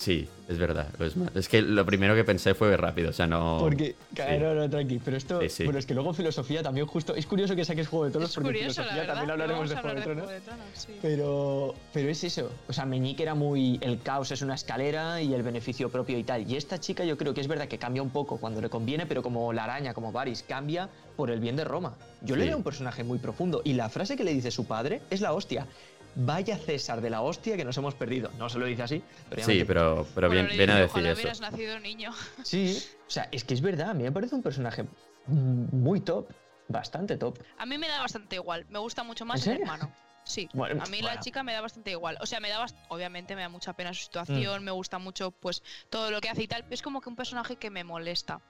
[0.00, 0.88] Sí, es verdad.
[0.98, 1.30] lo es, más.
[1.36, 3.58] es que lo primero que pensé fue rápido, o sea, no.
[3.60, 3.94] Porque,
[4.40, 4.98] no, no, tranqui.
[4.98, 5.64] Pero esto, Sí, sí.
[5.64, 7.14] bueno, es que luego filosofía también justo.
[7.14, 9.14] Es curioso que saques Juego de Tronos Es porque curioso, la filosofía verdad.
[9.14, 10.96] también hablaremos de a Juego de de Juego de Tronos, sí.
[11.02, 12.50] Pero, pero es eso.
[12.66, 13.78] O sea, Meñique era muy.
[13.82, 16.50] El caos es una escalera y el beneficio propio y tal.
[16.50, 19.04] Y esta chica, yo creo que es verdad que cambia un poco cuando le conviene,
[19.04, 21.94] pero como la araña, como Varys, cambia por el bien de Roma.
[22.22, 22.48] Yo le Sí.
[22.48, 23.60] veo un personaje muy profundo.
[23.64, 25.66] Y la frase que le dice su padre es la hostia.
[26.16, 28.30] Vaya César de la hostia que nos hemos perdido.
[28.38, 31.14] No se lo dice así, pero Sí, pero, pero Bueno, bien, viene a decir eso.
[31.20, 32.12] hubieras nacido niño.
[32.44, 33.90] Sí, o sea, es que es verdad.
[33.90, 34.84] A mí me parece un personaje
[35.26, 36.28] mm, muy top.
[36.68, 37.38] Bastante top.
[37.58, 38.64] A mí me da bastante igual.
[38.68, 39.90] Me gusta mucho ¿En más el hermano.
[40.22, 41.14] Sí, Bueno, a mí bueno.
[41.16, 42.16] la chica me da bastante igual.
[42.20, 45.32] O sea, me da bast- obviamente me da mucha pena su situación, me gusta mucho
[45.32, 46.64] pues todo lo que hace y tal.
[46.70, 48.40] Es como que un personaje que me molesta.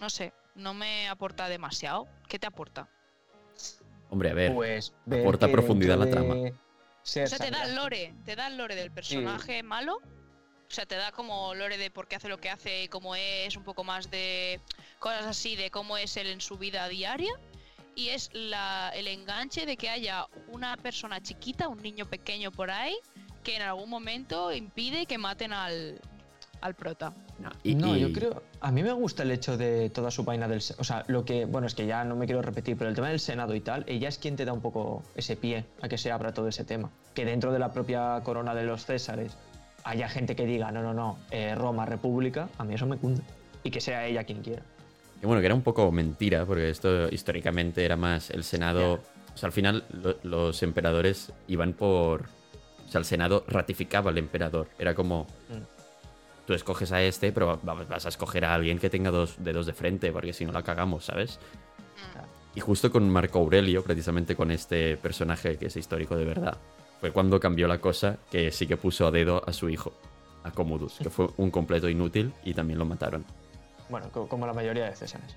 [0.00, 2.06] No sé, no me aporta demasiado.
[2.28, 2.88] ¿Qué te aporta?
[4.10, 4.54] Hombre, a ver.
[4.54, 6.54] Pues ver aporta profundidad a la de
[7.02, 9.96] O sea, te da el lore, te da el lore del personaje malo.
[9.96, 13.56] O sea, te da como lore de por qué hace lo que hace, cómo es,
[13.56, 14.60] un poco más de
[14.98, 17.32] cosas así, de cómo es él en su vida diaria.
[17.94, 22.70] Y es la, el enganche de que haya una persona chiquita, un niño pequeño por
[22.70, 22.96] ahí,
[23.42, 26.00] que en algún momento impide que maten al,
[26.60, 27.14] al prota.
[27.38, 28.42] No, y- no, yo y- creo.
[28.60, 30.58] A mí me gusta el hecho de toda su vaina del.
[30.78, 31.44] O sea, lo que.
[31.44, 33.84] Bueno, es que ya no me quiero repetir, pero el tema del Senado y tal,
[33.86, 36.64] ella es quien te da un poco ese pie a que se abra todo ese
[36.64, 36.90] tema.
[37.14, 39.36] Que dentro de la propia corona de los Césares
[39.84, 43.22] haya gente que diga, no, no, no, eh, Roma, República, a mí eso me cunde.
[43.62, 44.62] Y que sea ella quien quiera.
[45.20, 48.94] Que bueno, que era un poco mentira, porque esto históricamente era más el Senado.
[49.34, 52.22] O sea, al final lo- los emperadores iban por.
[52.86, 54.68] O sea, el Senado ratificaba al emperador.
[54.78, 55.24] Era como.
[55.48, 55.77] Mm.
[56.48, 59.66] Tú escoges a este, pero va- vas a escoger a alguien que tenga dos dedos
[59.66, 61.38] de frente, porque si no la cagamos, ¿sabes?
[62.54, 66.56] Y justo con Marco Aurelio, precisamente con este personaje que es histórico de verdad,
[67.00, 69.92] fue cuando cambió la cosa que sí que puso a dedo a su hijo,
[70.42, 73.26] a Commodus, que fue un completo inútil y también lo mataron.
[73.90, 75.36] Bueno, co- como la mayoría de Césares.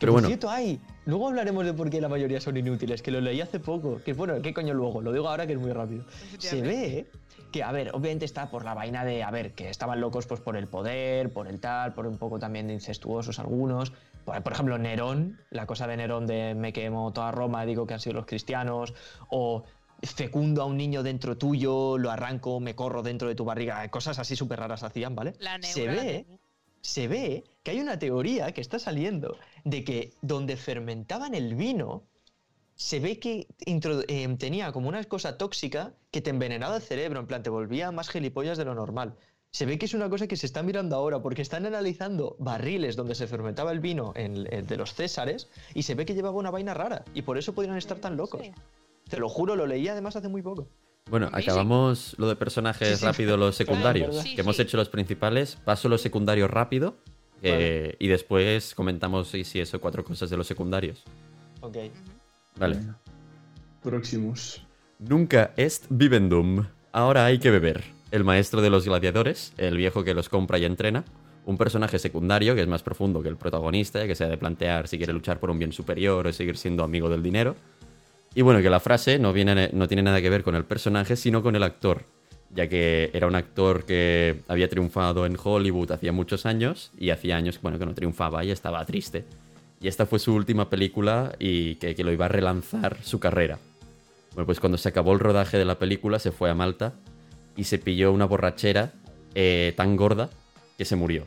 [0.00, 0.28] Pero bueno.
[0.28, 0.80] cierto, hay.
[1.04, 4.00] Luego hablaremos de por qué la mayoría son inútiles, que lo leí hace poco.
[4.02, 5.02] Que bueno, ¿qué coño luego?
[5.02, 6.04] Lo digo ahora que es muy rápido.
[6.38, 7.06] Se ve
[7.50, 10.40] que, a ver, obviamente está por la vaina de, a ver, que estaban locos pues
[10.40, 13.92] por el poder, por el tal, por un poco también de incestuosos algunos.
[14.24, 17.94] Por, por ejemplo, Nerón, la cosa de Nerón de me quemo toda Roma, digo que
[17.94, 18.94] han sido los cristianos,
[19.28, 19.64] o
[20.02, 24.18] fecundo a un niño dentro tuyo, lo arranco, me corro dentro de tu barriga, cosas
[24.18, 25.34] así súper raras hacían, ¿vale?
[25.38, 26.26] La Se neura ve
[26.80, 32.04] se ve que hay una teoría que está saliendo de que donde fermentaban el vino,
[32.78, 37.26] se ve que eh, tenía como una cosa tóxica que te envenenaba el cerebro, en
[37.26, 39.16] plan, te volvía más gilipollas de lo normal.
[39.50, 42.94] Se ve que es una cosa que se está mirando ahora porque están analizando barriles
[42.94, 46.36] donde se fermentaba el vino en- en- de los Césares y se ve que llevaba
[46.38, 48.42] una vaina rara y por eso podrían estar tan locos.
[48.42, 48.52] Sí.
[49.10, 50.68] Te lo juro, lo leí además hace muy poco.
[51.10, 53.04] Bueno, acabamos lo de personajes Sí, sí.
[53.06, 53.56] rápido, los
[54.06, 54.18] secundarios.
[54.18, 55.56] Sí, que hemos hecho los principales.
[55.64, 56.94] Paso los secundarios rápido
[57.42, 61.02] eh, y después comentamos si, si eso, cuatro cosas de los secundarios.
[61.62, 61.76] Ok.
[62.58, 62.78] Vale.
[63.82, 64.66] Próximos.
[64.98, 66.66] Nunca est vivendum.
[66.92, 67.84] Ahora hay que beber.
[68.10, 71.04] El maestro de los gladiadores, el viejo que los compra y entrena.
[71.44, 74.88] Un personaje secundario que es más profundo que el protagonista, que se ha de plantear
[74.88, 77.54] si quiere luchar por un bien superior o seguir siendo amigo del dinero.
[78.34, 81.16] Y bueno, que la frase no, viene, no tiene nada que ver con el personaje,
[81.16, 82.04] sino con el actor,
[82.50, 87.36] ya que era un actor que había triunfado en Hollywood hacía muchos años y hacía
[87.36, 89.24] años bueno, que no triunfaba y estaba triste.
[89.80, 93.58] Y esta fue su última película y que, que lo iba a relanzar su carrera.
[94.34, 96.94] Bueno, pues cuando se acabó el rodaje de la película se fue a Malta
[97.56, 98.92] y se pilló una borrachera
[99.34, 100.30] eh, tan gorda
[100.76, 101.24] que se murió.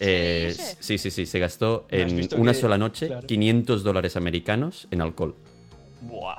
[0.00, 3.26] Eh, sí, sí, sí, se gastó ¿No has en una que- sola noche claro.
[3.26, 5.34] 500 dólares americanos en alcohol.
[6.02, 6.38] Buah.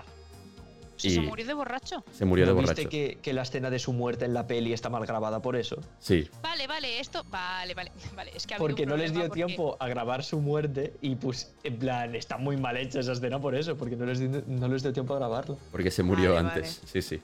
[1.01, 2.03] Y- ¿Se murió de borracho?
[2.11, 2.75] Se murió de ¿No borracho.
[2.75, 5.55] ¿Viste que, que la escena de su muerte en la peli está mal grabada por
[5.55, 5.77] eso?
[5.99, 7.23] Sí, Vale, vale, esto.
[7.29, 8.31] Vale, vale, vale.
[8.35, 11.77] Es que Porque no les dio porque- tiempo a grabar su muerte y pues en
[11.77, 14.83] plan está muy mal hecha esa escena por eso, porque no les dio, no les
[14.83, 15.55] dio tiempo a grabarla.
[15.71, 16.81] porque se murió Vale, antes.
[16.85, 17.21] Sí, sí.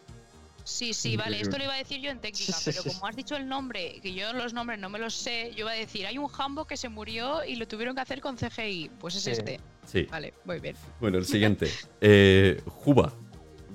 [0.68, 2.90] Sí, sí, vale, esto lo iba a decir yo en técnica, pero sí.
[2.90, 5.72] como has dicho el nombre, que yo los nombres no me los sé, yo iba
[5.72, 8.90] a decir, hay un jambo que se murió y lo tuvieron que hacer con CGI.
[9.00, 9.30] Pues es Sí.
[9.30, 9.60] este.
[9.86, 10.08] Sí.
[10.10, 10.76] Vale, muy bien.
[11.00, 11.70] Bueno, el siguiente.
[12.02, 13.14] Eh, Juba.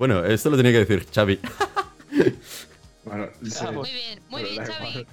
[0.00, 1.38] Bueno, esto lo tenía que decir Xavi.
[3.02, 3.64] Bueno, sí.
[3.66, 5.06] Ah, Muy bien, muy bien, Xavi.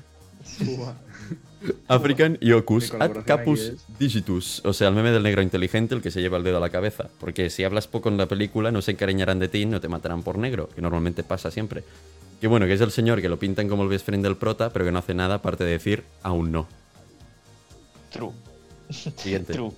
[1.88, 4.62] African Iocus Mi ad capus digitus.
[4.65, 6.69] O sea, el meme del negro inteligente, el que se lleva el dedo a la
[6.69, 7.10] cabeza.
[7.19, 10.21] Porque si hablas poco en la película, no se encariñarán de ti, no te matarán
[10.23, 11.84] por negro, que normalmente pasa siempre.
[12.39, 14.71] Que bueno, que es el señor que lo pintan como el best friend del prota,
[14.71, 16.67] pero que no hace nada aparte de decir aún no.
[18.12, 18.31] True,
[18.90, 19.54] Siguiente.
[19.54, 19.71] true.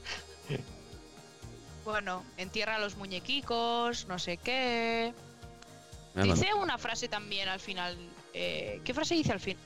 [1.89, 5.11] Bueno, entierra a los muñequicos, no sé qué.
[5.15, 6.33] Ah, bueno.
[6.35, 7.97] Dice una frase también al final.
[8.33, 9.57] eh, ¿Qué frase dice al fin?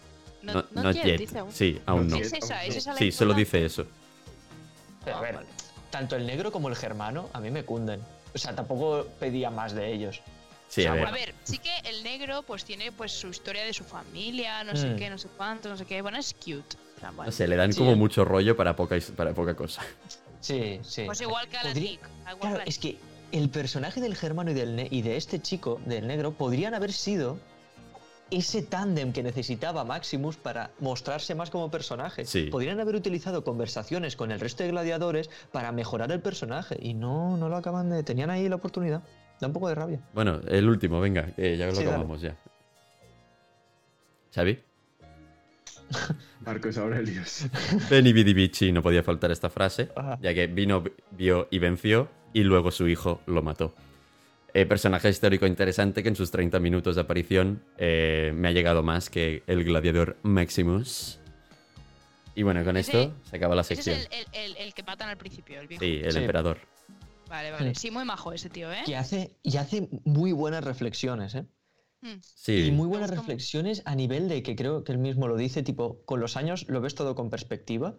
[0.42, 1.18] No, No, yet, yet.
[1.20, 1.52] dice aún.
[1.52, 2.16] Sí, aún no.
[2.18, 3.86] Es esa, es esa la Sí, solo dice eso.
[5.04, 5.40] Pero a ver,
[5.90, 8.02] tanto el negro como el germano a mí me cunden.
[8.34, 10.22] O sea, tampoco pedía más de ellos.
[10.70, 11.08] Sí, a O sea, ver.
[11.08, 14.76] A ver, sí que el negro pues tiene pues su historia de su familia, no
[14.78, 14.96] sé Mm.
[14.96, 16.02] qué, no sé cuánto, no sé qué.
[16.02, 16.78] Bueno, es cute.
[17.00, 17.30] Plan, bueno.
[17.30, 17.96] No sé, le dan Sí, como eh.
[17.96, 19.82] mucho rollo para poca, para poca cosa.
[20.44, 21.04] Sí, sí.
[21.06, 22.02] Pues igual que a la Podría- Nick.
[22.02, 22.98] igual que Claro, a la es que
[23.32, 26.92] el personaje del germano y, del ne- y de este chico, del negro, podrían haber
[26.92, 27.38] sido
[28.30, 32.26] ese tándem que necesitaba Maximus para mostrarse más como personaje.
[32.26, 32.44] Sí.
[32.52, 36.78] Podrían haber utilizado conversaciones con el resto de gladiadores para mejorar el personaje.
[36.82, 38.04] Y no, no lo acaban de.
[38.04, 39.02] Tenían ahí la oportunidad.
[39.40, 40.00] Da un poco de rabia.
[40.14, 41.90] Bueno, el último, venga, que ya lo Sí, dale.
[41.92, 42.36] acabamos ya.
[44.34, 44.60] ¿Xavi?
[46.46, 47.46] Marcos Aurelius.
[47.90, 50.18] Beni Vidi Vici, no podía faltar esta frase, Ajá.
[50.22, 53.74] ya que vino, vio y venció, y luego su hijo lo mató.
[54.56, 58.84] Eh, personaje histórico interesante que en sus 30 minutos de aparición eh, me ha llegado
[58.84, 61.20] más que el gladiador Maximus.
[62.36, 64.08] Y bueno, con Ese- esto se acaba la Ese es sección.
[64.12, 65.84] el, el- el- el que matan al principio, el viejo.
[65.84, 66.20] Sí, el Sí.
[66.20, 66.58] emperador.
[67.30, 67.74] Vale, vale.
[67.76, 68.82] Sí, muy majo ese tío, ¿eh?
[68.86, 71.46] Que hace, y hace muy buenas reflexiones, ¿eh?
[72.04, 72.20] Mm.
[72.22, 75.64] Sí, Y muy buenas reflexiones a nivel de que creo que él mismo lo dice,
[75.64, 77.96] tipo, con los años lo ves todo con perspectiva.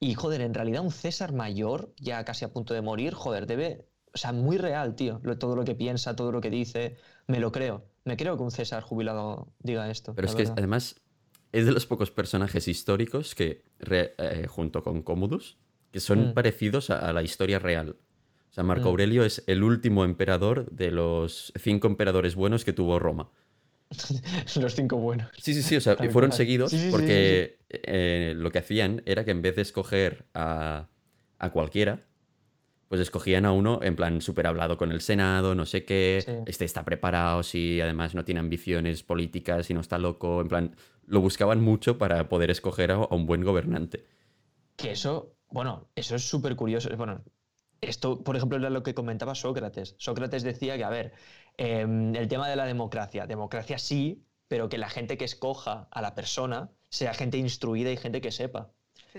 [0.00, 3.86] Y joder, en realidad un César mayor, ya casi a punto de morir, joder, debe.
[4.14, 5.20] O sea, muy real, tío.
[5.24, 6.96] lo- todo lo que piensa, todo lo que dice,
[7.26, 7.84] me lo creo.
[8.04, 10.14] Me creo que un César jubilado diga esto.
[10.14, 10.94] Pero es que además
[11.52, 15.58] es de los pocos personajes históricos que, re- eh, junto con Commodus,
[15.90, 16.34] que son Mm.
[16.34, 17.96] parecidos a, a la historia real.
[18.50, 18.88] O sea, Marco Mm.
[18.88, 23.30] Aurelio es el último emperador de los cinco emperadores buenos que tuvo Roma.
[24.60, 25.30] los cinco buenos.
[25.38, 26.36] Sí, sí, sí, o sea, Tal fueron cual.
[26.36, 30.26] seguidos Sí, sí, sí, porque eh, lo que hacían era que en vez de escoger
[30.34, 30.88] a,
[31.38, 32.04] a cualquiera,
[32.88, 36.32] pues escogían a uno en plan súper hablado con el Senado, no sé qué, Sí.
[36.46, 40.76] este está preparado, si además no tiene ambiciones políticas y no está loco, en plan,
[41.06, 44.04] lo buscaban mucho para poder escoger a, a un buen gobernante.
[44.76, 46.88] Que eso, bueno, eso es súper curioso.
[46.96, 47.24] Bueno,
[47.80, 49.94] esto, por ejemplo, era lo que comentaba Sócrates.
[49.98, 51.12] Sócrates decía que, a ver,
[51.58, 56.00] em, el tema de la democracia, democracia sí, pero que la gente que escoja a
[56.00, 58.70] la persona sea gente instruida y gente que sepa.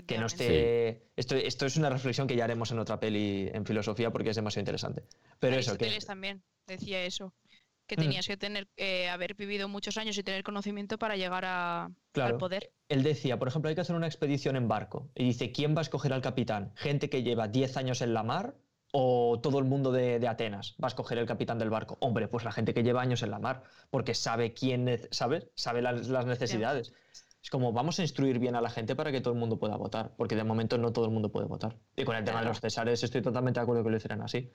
[0.06, 1.02] Que no esté.
[1.16, 4.36] Esto, esto es una reflexión que ya haremos en otra peli en filosofía porque es
[4.36, 5.04] demasiado interesante.
[5.38, 5.98] Pero eso, que.
[6.06, 7.32] También decía eso.
[7.86, 8.00] Que Mm.
[8.00, 12.34] tenías que tener, eh, haber vivido muchos años y tener conocimiento para llegar a, Claro.
[12.34, 12.70] al poder.
[12.88, 15.10] Él decía, por ejemplo, hay que hacer una expedición en barco.
[15.16, 16.72] Y dice, ¿quién va a escoger al capitán?
[16.76, 18.54] ¿Gente que lleva 10 años en la mar
[18.92, 21.96] o todo el mundo de, de Atenas va a escoger el capitán del barco?
[22.00, 25.48] Hombre, pues la gente que lleva años en la mar, porque sabe quién, ¿sabes?
[25.54, 26.92] Sabe las, las necesidades.
[27.42, 29.76] Es como, vamos a instruir bien a la gente para que todo el mundo pueda
[29.76, 31.76] votar, porque de momento no todo el mundo puede votar.
[31.96, 34.50] Y con el tema de los cesares estoy totalmente de acuerdo que lo hicieran así.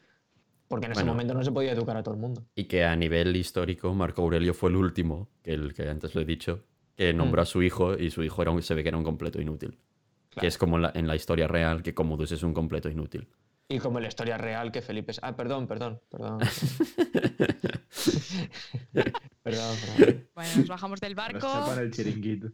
[0.67, 1.13] Porque en ese Bueno.
[1.13, 2.43] momento no se podía educar a todo el mundo.
[2.55, 6.21] Y que a nivel histórico, Marco Aurelio fue el último, que el que antes lo
[6.21, 6.63] he dicho,
[6.95, 9.03] que nombró a su hijo y su hijo era un- se ve que era un
[9.03, 9.79] completo inútil.
[10.39, 13.29] Que es como en la, en la historia real que Commodus es un completo inútil.
[13.67, 15.19] Y como la historia real que Felipe es...
[15.23, 16.39] Ah, perdón, perdón, perdón.
[19.43, 20.27] perdón, perdón.
[20.35, 21.73] Bueno, nos bajamos del Nos barco.
[21.79, 22.49] el chiringuito.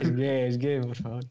[0.00, 1.24] Es gay, es gay, por favor.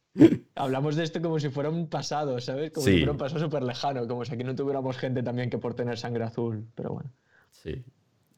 [0.55, 2.71] Hablamos de esto como si fuera un pasado, ¿sabes?
[2.71, 2.91] Como Sí.
[2.93, 5.73] si fuera un pasado súper lejano, como si aquí no tuviéramos gente también que por
[5.73, 7.11] tener sangre azul, pero bueno.
[7.49, 7.83] Sí,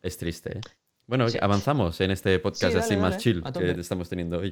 [0.02, 0.58] es triste.
[0.58, 0.62] ¿eh?
[1.08, 1.38] Bueno, Sí.
[1.42, 3.44] avanzamos en este podcast Sí, dale, así más dale, chill
[3.76, 4.52] que estamos teniendo hoy.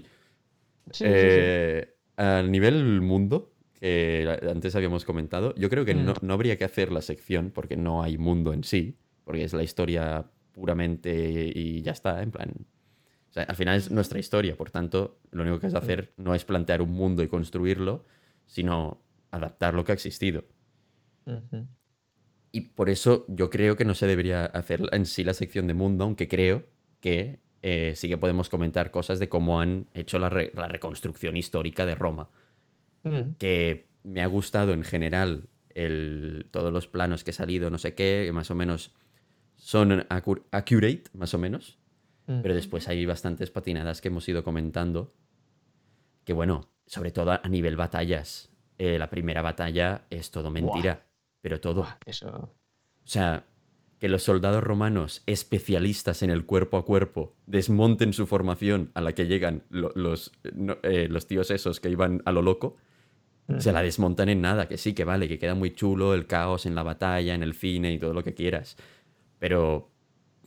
[0.92, 3.51] Sí, sí, Eh, A nivel mundo,
[3.82, 6.06] que antes habíamos comentado, yo creo que Mm.
[6.06, 9.54] no, no habría que hacer la sección porque no hay mundo en sí, porque es
[9.54, 12.50] la historia puramente y ya está, en plan...
[13.30, 16.14] O sea, al final es nuestra historia, por tanto, lo único que has de hacer
[16.18, 18.06] no es plantear un mundo y construirlo,
[18.46, 19.02] sino
[19.32, 20.44] adaptar lo que ha existido.
[21.26, 21.32] sí.
[21.32, 21.66] Ujú.
[22.52, 25.74] Y por eso yo creo que no se debería hacer en sí la sección de
[25.74, 26.66] mundo, aunque creo
[27.00, 31.38] que eh, sí que podemos comentar cosas de cómo han hecho la, re- la reconstrucción
[31.38, 32.30] histórica de Roma.
[33.04, 33.34] Mm.
[33.38, 37.94] Que me ha gustado en general el- todos los planos que he salido, no sé
[37.96, 38.94] qué, que más o menos
[39.56, 41.78] son accurate, más o menos.
[42.28, 42.42] Mm.
[42.42, 45.14] Pero después hay bastantes patinadas que hemos ido comentando.
[46.24, 48.48] Que bueno, sobre todo a nivel batallas.
[48.78, 51.06] eh, la primera batalla es todo mentira.
[51.42, 51.82] Pero todo.
[51.84, 52.28] Buah, eso.
[52.30, 53.46] O sea,
[54.00, 59.14] que los soldados romanos especialistas en el cuerpo a cuerpo desmonten su formación a la
[59.14, 62.78] que llegan lo- los, no, eh, los tíos esos que iban a lo loco,
[63.60, 66.66] se la desmontan en nada, que sí, que vale, que queda muy chulo el caos
[66.66, 68.78] en la batalla, en el cine y todo lo que quieras.
[69.40, 69.90] Pero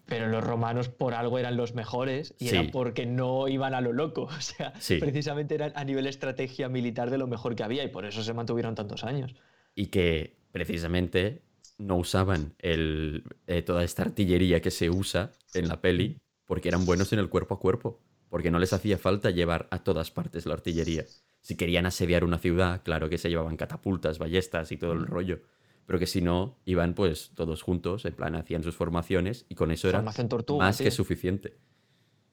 [0.06, 2.56] Pero los romanos por algo eran los mejores y Sí.
[2.56, 4.24] era porque no iban a lo loco.
[4.38, 4.98] O sea, Sí.
[4.98, 8.34] precisamente eran a nivel estrategia militar de lo mejor que había y por eso se
[8.34, 9.34] mantuvieron tantos años.
[9.76, 11.42] y que precisamente
[11.78, 16.84] no usaban el, eh, toda esta artillería que se usa en la peli porque eran
[16.86, 18.00] buenos en el cuerpo a cuerpo.
[18.34, 21.04] Porque no les hacía falta llevar a todas partes la artillería.
[21.40, 25.42] Si querían asediar una ciudad, claro que se llevaban catapultas, ballestas y todo el rollo.
[25.86, 29.70] Pero que si no, iban pues todos juntos, en plan, hacían sus formaciones y con
[29.70, 30.84] eso era tortuga, más tío.
[30.84, 31.58] que suficiente.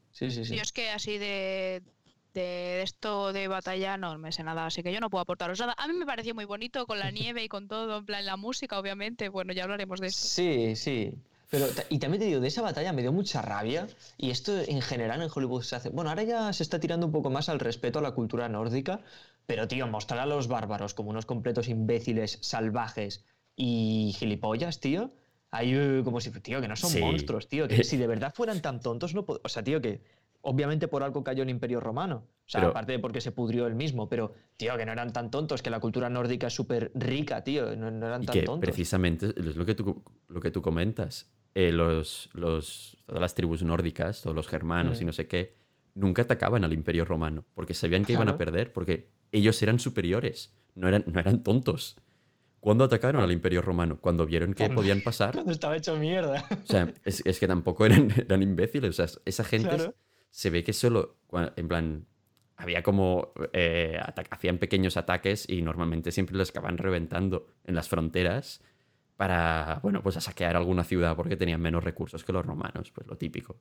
[0.10, 0.56] Sí, sí, sí.
[0.56, 1.84] Yo es que así de,
[2.34, 5.76] de esto de batalla no me sé nada, así que yo no puedo aportaros nada.
[5.78, 8.38] A mí me pareció muy bonito con la nieve y con todo, en plan la
[8.38, 9.30] música, obviamente.
[9.30, 10.28] Bueno, ya hablaremos de esto.
[10.28, 11.14] Sí, sí.
[11.52, 13.86] Pero, y también te digo, de esa batalla me dio mucha rabia.
[14.18, 15.90] Y esto en general en Hollywood se hace.
[15.90, 19.02] Bueno, ahora ya se está tirando un poco más al respeto a la cultura nórdica.
[19.48, 23.26] Pero, tío, mostrar a los bárbaros como unos completos imbéciles, salvajes
[23.58, 25.12] y gilipollas, tío.
[25.52, 27.02] Ahí eh, como si, tío, que no son Sí.
[27.02, 27.68] monstruos, tío.
[27.68, 30.02] Que si de verdad fueran tan tontos, no O sea, tío, que
[30.40, 32.24] obviamente por algo cayó el Imperio Romano.
[32.46, 34.08] O sea, Pero- aparte de porque se pudrió él mismo.
[34.08, 37.76] Pero, tío, que no eran tan tontos, que la cultura nórdica es súper rica, tío.
[37.76, 38.62] No, no eran Y tan que tontos.
[38.70, 41.30] precisamente es lo que tú, lo que tú comentas.
[41.56, 45.56] Eh, los, los, todas las tribus nórdicas, todos los germanos y no sé qué,
[45.96, 50.54] nunca atacaban al imperio romano, porque sabían que iban a perder, porque ellos eran superiores,
[50.76, 51.98] no eran, no eran tontos.
[52.60, 53.98] ¿Cuándo atacaron al imperio romano?
[54.00, 55.34] Cuando vieron que podían pasar.
[55.34, 56.46] Cuando estaba hecho mierda.
[56.52, 58.92] O sea, es, es que tampoco eran, eran imbéciles.
[58.92, 59.96] O sea, esa gente Claro.
[60.30, 61.18] se ve que solo,
[61.56, 62.06] en plan,
[62.58, 64.00] había como, eh,
[64.30, 68.62] hacían pequeños ataques y normalmente siempre les acaban reventando en las fronteras
[69.22, 73.06] para, bueno, pues a saquear alguna ciudad porque tenían menos recursos que los romanos, pues
[73.06, 73.56] lo típico.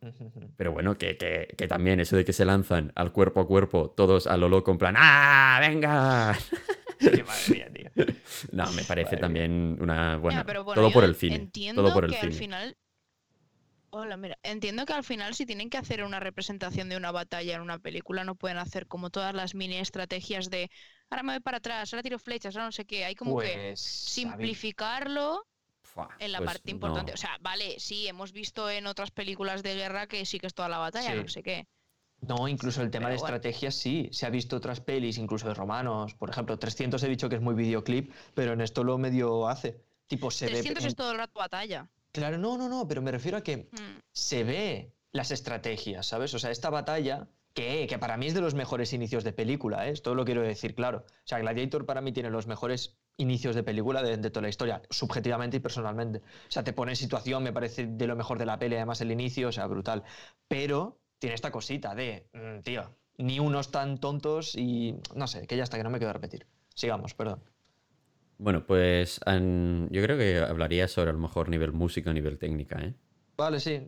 [0.56, 3.90] Pero bueno, que, que- que también eso de que se lanzan al cuerpo a cuerpo,
[3.94, 6.34] todos a lo loco, en plan, ¡ah, venga!
[6.98, 8.04] Qué madre mía, tío.
[8.52, 9.20] No, me parece Madre mía.
[9.20, 11.36] también una, Ya, pero bueno, todo por el cine.
[11.36, 12.74] Entiendo Todo por el que al final.
[13.94, 14.38] Hola, mira.
[14.42, 17.78] Entiendo que al final, si tienen que hacer una representación de una batalla en una
[17.78, 20.70] película, no pueden hacer como todas las mini estrategias de
[21.10, 23.04] ahora me voy para atrás, ahora tiro flechas, ahora no sé qué.
[23.04, 23.80] Hay como que Pues.
[23.80, 25.46] simplificarlo
[26.18, 27.12] en la pues parte importante.
[27.12, 27.14] no.
[27.14, 30.54] O sea, vale, sí, hemos visto en otras películas de guerra que sí que es
[30.54, 31.16] toda la batalla, Sí.
[31.18, 31.66] no sé qué.
[32.22, 33.36] No, incluso el tema Pero de bueno.
[33.36, 34.08] estrategias sí.
[34.12, 36.14] Se ha visto otras pelis, incluso de romanos.
[36.14, 39.82] Por ejemplo, 300 he dicho que es muy videoclip, pero en esto lo medio hace.
[40.06, 40.88] Tipo, se 300 ve.
[40.88, 41.90] es todo el rato batalla.
[42.12, 44.00] Claro, no, no, no, pero me refiero a que Mm.
[44.12, 46.32] se ve las estrategias, ¿sabes?
[46.34, 49.86] O sea, esta batalla, que, que para mí es de los mejores inicios de película,
[49.88, 49.90] ¿eh?
[49.92, 51.04] Esto lo quiero decir claro.
[51.08, 54.48] O sea, Gladiator para mí tiene los mejores inicios de película de, de toda la
[54.48, 56.18] historia, subjetivamente y personalmente.
[56.20, 59.00] O sea, te pone en situación, me parece de lo mejor de la peli, además
[59.02, 60.02] el inicio, o sea, brutal.
[60.48, 65.56] Pero tiene esta cosita de, mm, tío, ni unos tan tontos y no sé, que
[65.58, 66.46] ya está, que no me quedo repetir.
[66.74, 67.42] Sigamos, perdón.
[68.38, 72.78] Bueno, pues an- yo creo que hablaría sobre a lo mejor nivel música, nivel técnica,
[72.80, 72.94] ¿eh?
[73.36, 73.80] Vale, sí.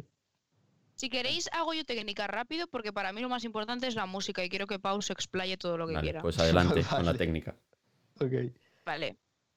[0.96, 4.44] Si queréis, hago yo técnica rápido, porque para mí lo más importante es la música
[4.44, 6.22] y quiero que Pau se explaye todo lo que Vale, quiera.
[6.22, 7.56] pues adelante con la técnica.
[8.20, 8.32] Ok.
[8.86, 9.16] Vale.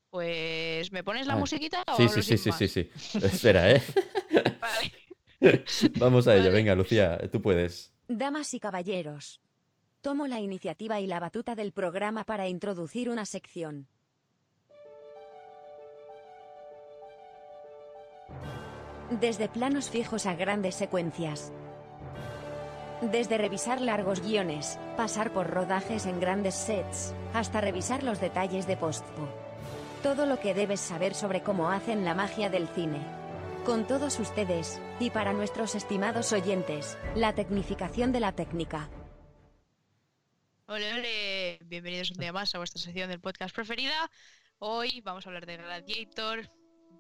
[0.10, 2.58] Pues, ¿me pones la Ah, musiquita o Sí, hablo sí, sí, sí, más?
[2.58, 2.90] sí, sí.
[3.24, 3.84] Espera, ¿eh?
[4.62, 4.92] Vale.
[6.00, 7.94] Vamos a ello, venga, Lucía, tú puedes.
[8.08, 9.42] Damas y caballeros.
[10.02, 13.88] Tomo la iniciativa y la batuta del programa para introducir una sección.
[19.12, 21.54] Desde planos fijos a grandes secuencias.
[23.02, 28.76] Desde revisar largos guiones, pasar por rodajes en grandes sets, hasta revisar los detalles de
[28.76, 29.30] postpo.
[30.04, 33.00] Todo lo que debes saber sobre cómo hacen la magia del cine.
[33.66, 38.90] Con todos ustedes, y para nuestros estimados oyentes, la tecnificación de la técnica.
[40.66, 41.60] Ole, ole.
[41.64, 44.12] Bienvenidos un día más a vuestra sección del podcast preferida.
[44.60, 46.50] Hoy vamos a hablar de Gladiator,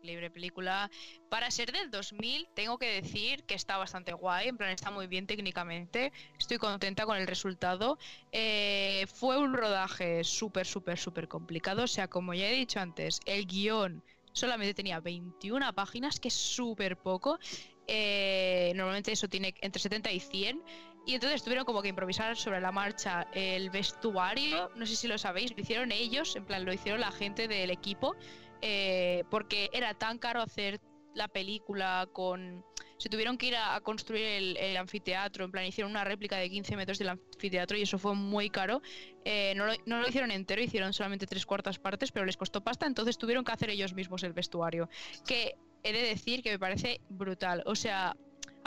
[0.07, 0.89] increíble película.
[1.29, 5.07] Para ser del 2000, tengo que decir que está bastante guay, en plan está muy
[5.07, 6.11] bien técnicamente.
[6.39, 7.97] Estoy contenta con el resultado.
[8.31, 11.83] Eh, fue un rodaje súper, súper, súper complicado.
[11.83, 16.33] O sea, como ya he dicho antes, el guion solamente tenía 21 páginas, que es
[16.33, 17.39] súper poco.
[17.87, 20.63] Eh, normalmente eso tiene entre 70 y 100.
[21.07, 24.69] Y entonces tuvieron como que improvisar sobre la marcha el vestuario.
[24.75, 27.71] No sé si lo sabéis, lo hicieron ellos, en plan lo hicieron la gente del
[27.71, 28.17] equipo.
[28.61, 30.79] Eh, porque era tan caro hacer
[31.13, 32.63] la película con...
[32.97, 36.75] Se tuvieron que ir a, construir el, anfiteatro, en plan hicieron una réplica de 15
[36.75, 38.81] metros del anfiteatro y eso fue muy caro.
[39.23, 42.87] Eh, no, no lo hicieron entero, hicieron solamente tres cuartas partes, pero les costó pasta,
[42.87, 44.89] entonces tuvieron que hacer ellos mismos el vestuario.
[45.27, 47.61] Que he de decir que me parece brutal.
[47.67, 48.15] O sea,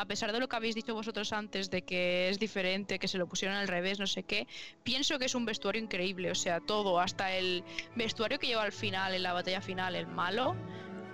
[0.00, 3.18] a pesar de lo que habéis dicho vosotros antes de que es diferente, que se
[3.18, 4.46] lo pusieron al revés, no sé qué,
[4.82, 6.30] pienso que es un vestuario increíble.
[6.30, 7.62] O sea, todo, hasta el
[7.96, 10.56] vestuario que lleva al final, en la batalla final, el malo,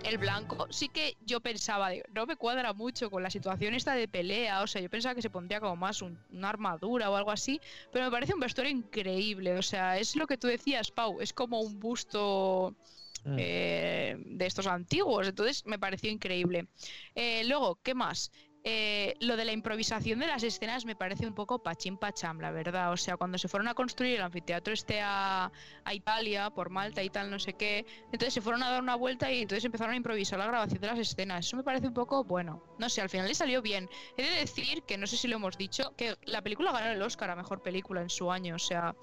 [0.04, 4.06] el blanco, sí que yo pensaba, no me cuadra mucho con la situación esta de
[4.06, 4.62] pelea.
[4.62, 7.60] O sea, yo pensaba que se pondría como más un- una armadura o algo así,
[7.92, 9.58] pero me parece un vestuario increíble.
[9.58, 12.76] O sea, es lo que tú decías, Pau, es como un busto
[13.24, 13.36] Mm.
[13.40, 15.26] eh, de estos antiguos.
[15.26, 16.68] Entonces me pareció increíble.
[17.16, 18.30] Eh, luego, ¿qué más?
[18.68, 22.50] Eh, lo de la improvisación de las escenas me parece un poco pachín pacham, la
[22.50, 22.90] verdad.
[22.90, 25.52] O sea, cuando se fueron a construir el anfiteatro este a,
[25.84, 28.96] a Italia, por Malta y tal, no sé qué, entonces se fueron a dar una
[28.96, 31.46] vuelta y entonces empezaron a improvisar la grabación de las escenas.
[31.46, 33.88] Eso me parece un poco, bueno, no sé, al final le salió bien.
[34.16, 37.00] He de decir que, no sé si lo hemos dicho, que la película ganó el
[37.00, 38.96] Oscar a Mejor Película en su año, o sea,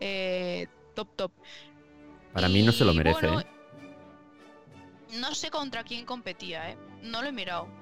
[0.00, 1.32] eh, top, top.
[2.32, 3.46] Para mí no se lo merece, bueno, ¿eh?
[5.18, 6.78] No sé contra quién competía, ¿eh?
[7.02, 7.81] No lo he mirado.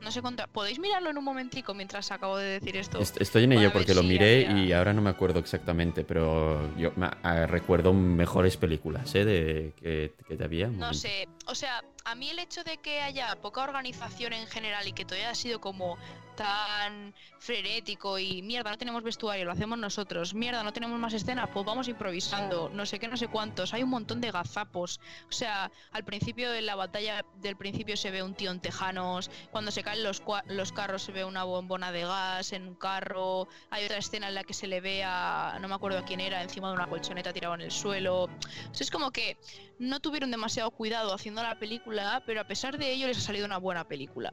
[0.00, 0.46] No sé contra...
[0.46, 2.98] ¿Podéis mirarlo en un momentico mientras acabo de decir esto?
[2.98, 6.76] Est- Estoy en ello porque lo miré había- y ahora no me acuerdo exactamente, pero
[6.76, 9.24] yo me- ah, recuerdo mejores películas, ¿eh?
[9.24, 10.68] De, que, que te había.
[10.68, 14.86] No sé, o sea, a mí el hecho de que haya poca organización en general
[14.86, 15.96] y que todo haya sido como
[16.34, 21.48] tan frenético y mierda, no tenemos vestuario, lo hacemos nosotros, mierda, no tenemos más escenas,
[21.52, 25.32] pues vamos improvisando, no sé qué, no sé cuántos, hay un montón de gazapos, o
[25.32, 29.70] sea, al principio de la batalla del principio se ve un tío en tejanos, cuando
[29.70, 33.84] se caen los, los carros se ve una bombona de gas en un carro, hay
[33.84, 36.42] otra escena en la que se le ve a, no me acuerdo a quién era,
[36.42, 38.28] encima de una colchoneta tirado en el suelo, o
[38.72, 39.36] sea, es como que
[39.78, 41.93] no tuvieron demasiado cuidado haciendo la película,
[42.26, 44.32] pero a pesar de ello les ha salido una buena película.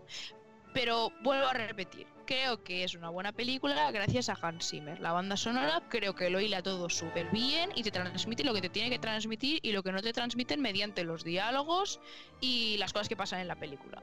[0.73, 4.99] Pero vuelvo a repetir, creo que es una buena película gracias a Hans Zimmer.
[5.01, 8.61] La banda sonora creo que lo hila todo súper bien y te transmite lo que
[8.61, 11.99] te tiene que transmitir y lo que no te transmiten mediante los diálogos
[12.39, 14.01] y las cosas que pasan en la película.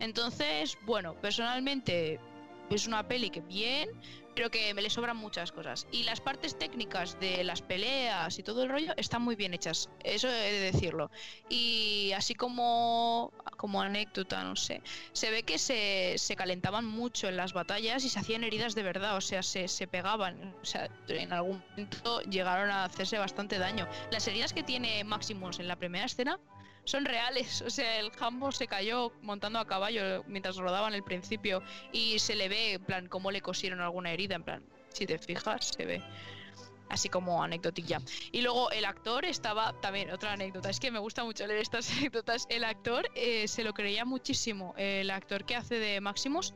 [0.00, 2.18] Entonces, bueno, personalmente
[2.70, 3.90] es una peli que bien,
[4.36, 5.86] pero que me le sobran muchas cosas.
[5.90, 9.88] Y las partes técnicas de las peleas y todo el rollo están muy bien hechas,
[10.04, 11.10] eso he de decirlo.
[11.48, 14.82] Y así como, como anécdota, no sé,
[15.12, 18.82] se ve que se, se calentaban mucho en las batallas y se hacían heridas de
[18.82, 23.58] verdad, o sea, se, se pegaban, o sea, en algún momento llegaron a hacerse bastante
[23.58, 23.88] daño.
[24.12, 26.38] Las heridas que tiene Maximus en la primera escena
[26.86, 31.02] son reales, o sea, el Hambo se cayó montando a caballo mientras rodaba en el
[31.02, 31.62] principio
[31.92, 35.18] y se le ve, en plan, cómo le cosieron alguna herida, en plan, si te
[35.18, 36.02] fijas, se ve.
[36.88, 38.00] Así como anécdotilla.
[38.30, 41.90] Y luego el actor estaba, también otra anécdota, es que me gusta mucho leer estas
[41.98, 42.46] anécdotas.
[42.48, 44.72] El actor eh, se lo creía muchísimo.
[44.76, 46.54] El actor que hace de Maximus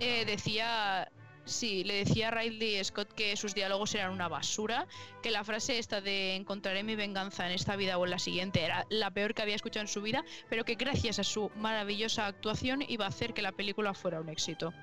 [0.00, 1.12] eh, decía,
[1.46, 4.86] sí, le decía a Ridley Scott que sus diálogos eran una basura,
[5.22, 8.62] que la frase esta de encontraré mi venganza en esta vida o en la siguiente
[8.62, 12.26] era la peor que había escuchado en su vida, pero que gracias a su maravillosa
[12.26, 14.74] actuación iba a hacer que la película fuera un éxito.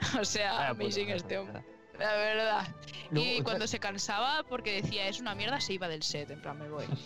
[0.20, 1.64] o sea, amazing madre, este la hombre,
[1.98, 2.68] la verdad.
[3.10, 6.42] Luego, y cuando se cansaba porque decía es una mierda, se iba del set, en
[6.42, 6.84] plan me voy.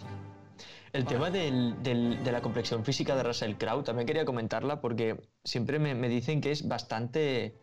[0.93, 5.17] El tema del- del- de la complexión física de Russell Crowe también quería comentarla porque
[5.43, 7.57] siempre me, me dicen que es bastante,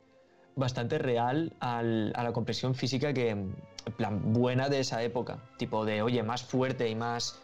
[0.60, 3.36] bastante real al- a la complexión física que,
[3.98, 5.40] plan, buena de esa época.
[5.58, 7.42] Tipo de, oye, más fuerte y más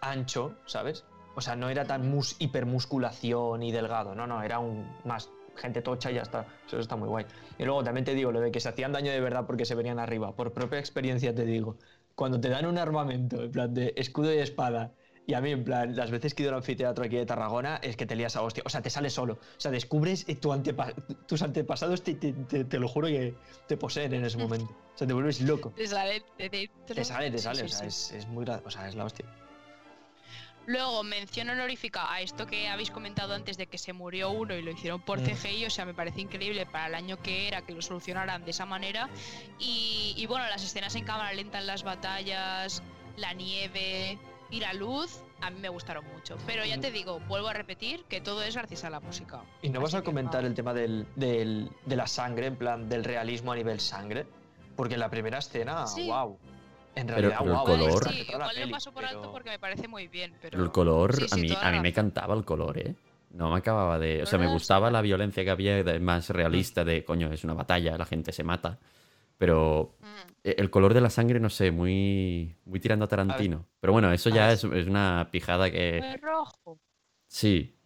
[0.00, 1.04] ancho, ¿sabes?
[1.34, 5.80] O sea, no era tan mus hipermusculación y delgado, no, no, era un más gente
[5.82, 6.46] tocha y ya está.
[6.66, 7.24] Eso está muy guay.
[7.58, 9.74] Y luego también te digo lo de que se hacían daño de verdad porque se
[9.74, 10.32] venían arriba.
[10.32, 11.76] Por propia experiencia te digo,
[12.14, 14.92] cuando te dan un armamento, en plan de escudo y espada,
[15.26, 17.76] y a mí, en plan, las veces que he ido al anfiteatro aquí de Tarragona,
[17.82, 18.62] es que te lías a hostia.
[18.64, 19.34] O sea, te sale solo.
[19.34, 20.94] O sea, descubres eh, tu antepa-
[21.26, 23.34] tus antepasados, te, te- te- te lo juro que
[23.66, 24.74] te poseen en ese momento.
[24.96, 25.72] O sea, te vuelves loco.
[25.76, 26.94] Te sale de dentro.
[26.94, 27.58] Te sale, te sale.
[27.58, 27.86] sí, o sea, sí.
[27.88, 28.46] es, es muy.
[28.64, 29.26] O sea, es la hostia.
[30.66, 34.62] Luego, mención honorífica a esto que habéis comentado antes de que se murió uno y
[34.62, 35.24] lo hicieron por Mm.
[35.26, 38.50] CGI, o sea, me parece increíble para el año que era que lo solucionaran de
[38.50, 39.08] esa manera.
[39.60, 42.82] Y, y bueno, las escenas en cámara lenta en las batallas,
[43.16, 44.18] la nieve
[44.50, 46.36] y la luz, a mí me gustaron mucho.
[46.46, 49.40] Pero ya te digo, vuelvo a repetir que todo es gracias a la música.
[49.62, 53.04] ¿Y no vas a comentar el tema del, del- de la sangre, en plan, del
[53.04, 54.26] realismo a nivel sangre?
[54.76, 56.06] Porque en la primera escena, Sí.
[56.06, 56.38] wow.
[56.94, 57.66] En realidad, pero el wow.
[57.66, 60.52] color- Sí, igual lo peli, paso por alto porque me parece muy bien, pero...
[60.52, 62.94] Pero el color, Sí, a mí, a mí me encantaba el color, ¿eh?
[63.32, 64.22] No me acababa de...
[64.22, 67.98] O sea, me gustaba la violencia que había más realista de, coño, es una batalla,
[67.98, 68.78] la gente se mata.
[69.38, 70.06] Pero Mm.
[70.44, 73.66] eh, el color de la sangre, no sé, muy, muy tirando a Tarantino.
[73.80, 75.98] Pero bueno, eso ya es, es una pijada que...
[76.00, 76.78] Fue rojo.
[77.28, 77.76] Sí,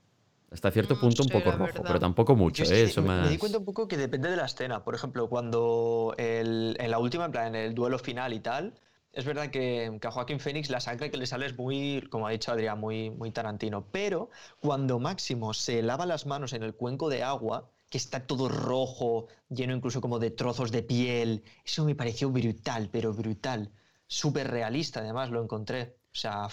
[0.51, 1.83] hasta cierto No punto un poco rojo, verdad.
[1.87, 2.85] pero tampoco mucho, Yo es ¿eh?
[2.85, 3.25] Eso me, más...
[3.25, 4.85] me di cuenta un poco que depende de la escena.
[4.85, 8.75] Por ejemplo, cuando el- en la última, en plan, en el duelo final y tal,
[9.13, 12.27] es verdad que, que a Joaquín Phoenix la sangre que le sale es muy, como
[12.27, 13.87] ha dicho Adrián, muy, muy Tarantino.
[13.91, 14.31] Pero
[14.61, 19.27] cuando Máximo se lava las manos en el cuenco de agua, que está todo rojo,
[19.51, 23.71] lleno incluso como de trozos de piel, eso me pareció brutal, pero brutal.
[24.07, 25.97] Súper realista, además, lo encontré.
[26.13, 26.49] O sea,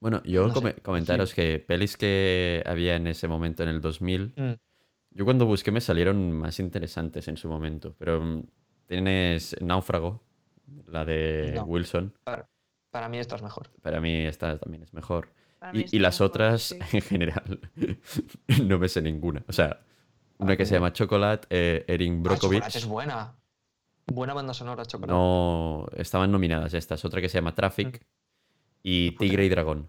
[0.00, 3.80] Bueno, yo No sé, come- comentaros que pelis que había en ese momento, en el
[3.80, 4.52] 2000, mm,
[5.10, 8.42] yo cuando busqué me salieron más interesantes en su momento, pero mm,
[8.86, 10.22] tienes Náufrago,
[10.86, 11.64] la de No.
[11.64, 12.48] Wilson, para,
[12.90, 13.70] para mí esto es mejor.
[13.82, 15.28] para mí esta también es mejor.
[15.72, 16.78] Y, y las mejor, otras, sí.
[16.92, 17.60] en general,
[18.64, 19.44] no me sé ninguna.
[19.48, 19.80] O sea,
[20.38, 22.58] Una que se llama Chocolate, eh, Erin Ah, Brockovich.
[22.60, 23.34] Chocolate es buena.
[24.06, 25.12] Buena banda sonora, Chocolate.
[25.12, 27.04] No, estaban nominadas estas.
[27.04, 28.04] Otra que se llama Traffic
[28.82, 29.88] y puta Tigre y Dragón.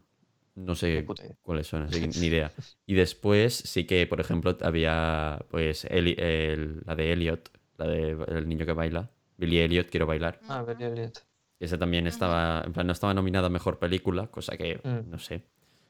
[0.56, 1.06] No sé
[1.44, 2.52] cuáles son, así ni idea.
[2.88, 8.48] Y después sí que, por ejemplo, había pues el- la de Elliot, la de el
[8.50, 9.12] niño que baila.
[9.38, 10.40] Billy Elliot, quiero bailar.
[10.48, 11.24] Ah, Billy Elliot.
[11.60, 15.12] Esa también estaba, en plan, no estaba nominada a mejor película, cosa que Mm.
[15.12, 15.44] no sé.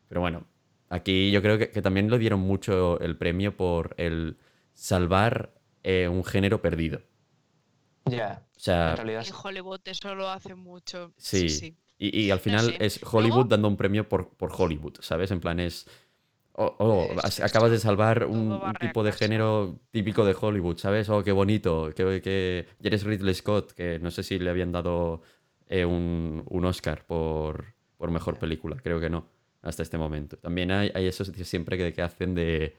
[0.10, 0.44] Pero bueno,
[0.90, 4.36] aquí yo creo que, que también le dieron mucho el premio por el
[4.78, 5.54] salvar
[5.84, 7.02] eh, un género perdido.
[8.06, 9.26] Ya, O sea, en realidad.
[9.28, 11.12] En Hollywood eso lo hace mucho.
[11.18, 11.50] Sí.
[11.50, 11.78] Sí, sí.
[11.98, 12.78] Y, y al final sé.
[12.86, 15.32] es Hollywood Luego- dando un premio por, por Hollywood, ¿sabes?
[15.32, 15.88] En plan es...
[16.54, 21.10] Oh, oh, Es- acabas de salvar un, tipo de género típico de Hollywood, ¿sabes?
[21.10, 21.92] Oh, qué bonito.
[21.96, 22.68] Que, que...
[22.80, 25.22] y eres Ridley Scott, que no sé si le habían dado
[25.68, 28.76] eh, un, un Oscar por, por mejor película.
[28.82, 29.26] Creo que no,
[29.64, 30.38] hasta este momento.
[30.38, 32.76] También hay, hay esos siempre que, que hacen de...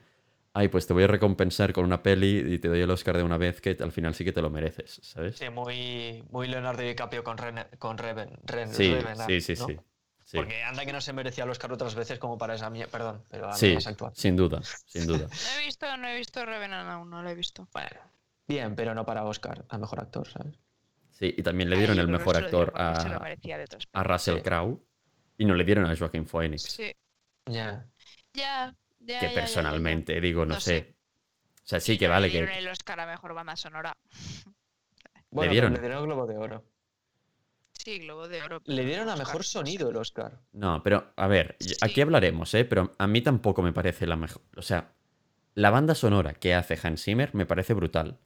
[0.53, 3.23] Ay, pues te voy a recompensar con una peli y te doy el Oscar de
[3.23, 5.37] una vez que al final sí que te lo mereces, ¿sabes?
[5.37, 9.67] Sí, muy, muy Leonardo DiCaprio con, Ren, con Reven, Ren- Sí, Revenant, sí, sí, ¿no?
[9.67, 9.77] sí.
[10.25, 10.37] sí.
[10.37, 12.91] Porque anda que no se merecía el Oscar otras veces como para esa mierda.
[12.91, 14.11] Perdón, pero la Sí, actual.
[14.15, 15.27] sin duda, sin duda.
[15.29, 17.67] No he visto, no he visto Revenant aún, no lo he visto.
[17.71, 18.01] Bueno,
[18.47, 20.55] bien, pero no para Oscar, a mejor actor, ¿sabes?
[21.11, 24.41] Sí, y también le dieron Ay, el mejor actor a, Russell Sí.
[24.41, 24.81] Crowe
[25.37, 26.63] y no le dieron a Joaquin Phoenix.
[26.63, 26.91] Sí.
[27.45, 27.85] Ya.
[28.33, 28.73] Ya,
[29.13, 29.19] ya.
[29.19, 29.41] que ya, ya, ya, ya.
[29.41, 30.79] personalmente digo, no, No sé.
[30.79, 30.95] sé.
[31.63, 32.57] O sea, sí que vale le dieron que...
[32.57, 33.95] el Oscar a mejor banda sonora.
[35.31, 35.73] Bueno, dieron?
[35.73, 36.65] pero le dieron el Globo de Oro.
[37.73, 38.61] Sí, Globo de Oro.
[38.65, 40.39] Le dieron a mejor sonido el Oscar.
[40.53, 42.65] No, pero a ver, aquí hablaremos, ¿eh?
[42.65, 44.41] Pero a mí tampoco me parece la mejor...
[44.57, 44.91] O sea,
[45.53, 48.17] la banda sonora que hace Hans Zimmer me parece brutal.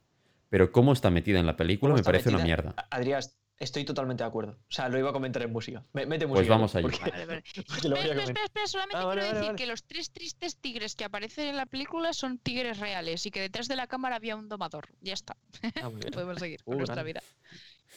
[0.48, 2.74] Pero cómo está metida en la película ¿Cómo me parece una mierda.
[2.90, 3.20] Adrián,
[3.58, 4.52] estoy totalmente de acuerdo.
[4.52, 5.84] O sea, lo iba a comentar en música.
[5.92, 6.40] Me- Mete música.
[6.40, 6.82] Pues vamos allá.
[6.82, 7.42] porque- Vale, vale.
[7.54, 9.56] Espera, espera, espera, espera, solamente Ah, vale, quiero vale, decir vale.
[9.58, 13.40] que los tres tristes tigres que aparecen en la película son tigres reales y que
[13.40, 14.88] detrás de la cámara había un domador.
[15.00, 15.36] Ya está.
[15.82, 15.90] Ah.
[16.12, 17.12] Podemos seguir Uh, con nuestra grande.
[17.12, 17.22] vida.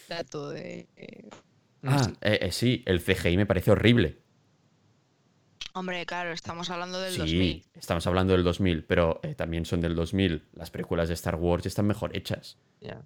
[0.10, 0.88] Dato de.
[0.96, 1.30] eh,
[1.84, 2.14] Ah, Sí.
[2.22, 4.18] eh, eh, sí, el CGI me parece horrible.
[5.74, 7.66] Hombre, claro, estamos hablando del Sí, 2000.
[7.76, 10.48] estamos hablando del 2000, pero eh, también son del 2000.
[10.54, 12.58] Las películas de Star Wars están mejor hechas.
[12.82, 13.06] Ya.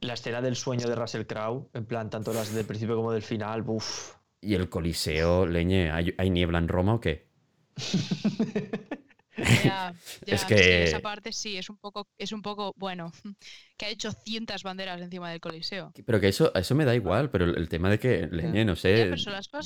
[0.00, 3.22] La escena del sueño de Russell Crowe, en plan, tanto las del principio como del
[3.22, 4.14] final, uff.
[4.40, 7.28] Y el Coliseo, leñe, ¿hay, hay niebla en Roma o qué?
[9.62, 9.94] Ya,
[10.24, 13.12] ya, Es sí, que- esa parte sí, es un poco, es un poco, bueno,
[13.76, 15.92] que ha hecho cientas banderas encima del Coliseo.
[16.06, 18.76] Pero que eso, eso me da igual, pero el, el tema de que, leñe, no
[18.76, 19.10] sé,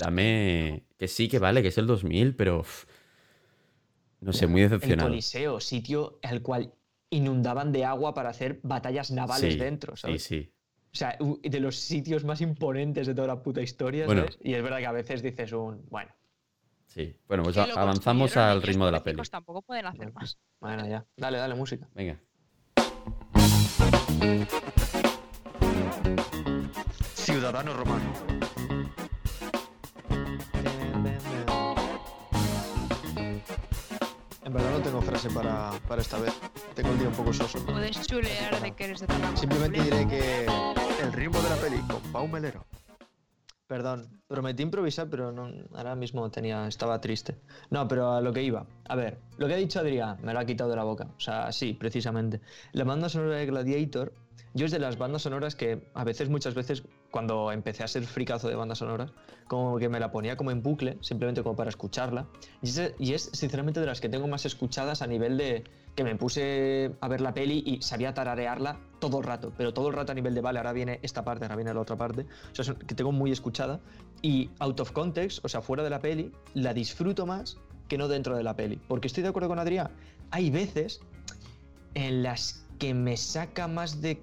[0.01, 0.85] dame...
[0.99, 2.64] Que sí, que vale, que es el 2000, pero...
[4.20, 5.09] no sé, muy El decepcionado.
[5.11, 6.72] Coliseo, sitio al cual
[7.11, 10.22] inundaban de agua para hacer batallas navales Sí, dentro, Sí, ¿sabes?
[10.24, 10.52] sí.
[10.92, 14.22] O sea, de los sitios más imponentes de toda la puta historia, Bueno.
[14.22, 14.38] ¿sabes?
[14.42, 16.11] Y es verdad que a veces dices un, bueno,
[16.86, 17.16] Sí.
[17.28, 19.22] Bueno, pues avanzamos al ritmo de la peli.
[19.30, 20.20] Tampoco pueden hacer Bueno.
[20.20, 20.38] más.
[20.58, 21.06] bueno, ya.
[21.16, 21.88] Dale, dale, música.
[21.94, 22.18] Venga.
[27.14, 28.12] Ciudadano romano.
[34.51, 36.34] En verdad no tengo frase para, para esta vez.
[36.74, 37.64] Tengo el día un poco soso.
[37.64, 39.36] Puedes chulear de que eres de Tarragona.
[39.36, 40.46] Simplemente diré que
[41.01, 42.66] El ritmo de la peli con Pau Melero.
[43.68, 47.36] Perdón, prometí improvisar, pero no, ahora mismo tenía, estaba triste.
[47.70, 48.66] No, pero a lo que iba.
[48.88, 51.07] A ver, lo que ha dicho Adrián me lo ha quitado de la boca.
[51.16, 52.40] O sea, sí, precisamente.
[52.72, 54.12] La banda sonora de Gladiator,
[54.55, 58.05] yo es de las bandas sonoras que a veces, muchas veces, cuando empecé a ser
[58.05, 59.12] fricazo de bandas sonoras,
[59.47, 62.26] como que me la ponía como en bucle, simplemente como para escucharla.
[62.62, 65.64] Y es, y es sinceramente de las que tengo más escuchadas a nivel de
[65.95, 69.88] que me puse a ver la peli y sabía tararearla todo el rato, pero todo
[69.88, 72.26] el rato a nivel de, vale, ahora viene esta parte, ahora viene la otra parte.
[72.59, 73.80] O sea, que tengo muy escuchada.
[74.22, 77.57] Y out of context, o sea, fuera de la peli, la disfruto más
[77.88, 78.80] que no dentro de la peli.
[78.88, 79.91] Porque estoy de acuerdo con Adrián.
[80.30, 81.01] Hay veces
[81.95, 84.20] en las que me saca más de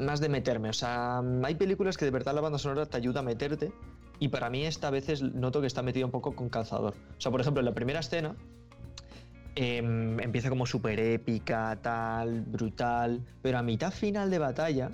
[0.00, 0.68] más de meterme.
[0.68, 3.72] O sea, hay películas que de verdad la banda sonora te ayuda a meterte.
[4.18, 6.94] Y para mí esta a veces noto que está metido un poco con calzador.
[7.16, 8.34] O sea, por ejemplo, en la primera escena
[9.54, 13.24] em, empieza como súper épica, tal, brutal.
[13.42, 14.90] Pero a mitad final de batalla,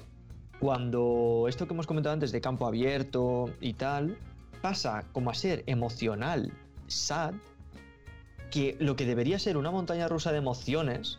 [0.61, 4.17] cuando esto que hemos comentado antes de campo abierto y tal,
[4.63, 6.53] pasa como a ser emocional,
[6.87, 7.35] sad,
[8.51, 11.19] que lo que debería ser una montaña rusa de emociones,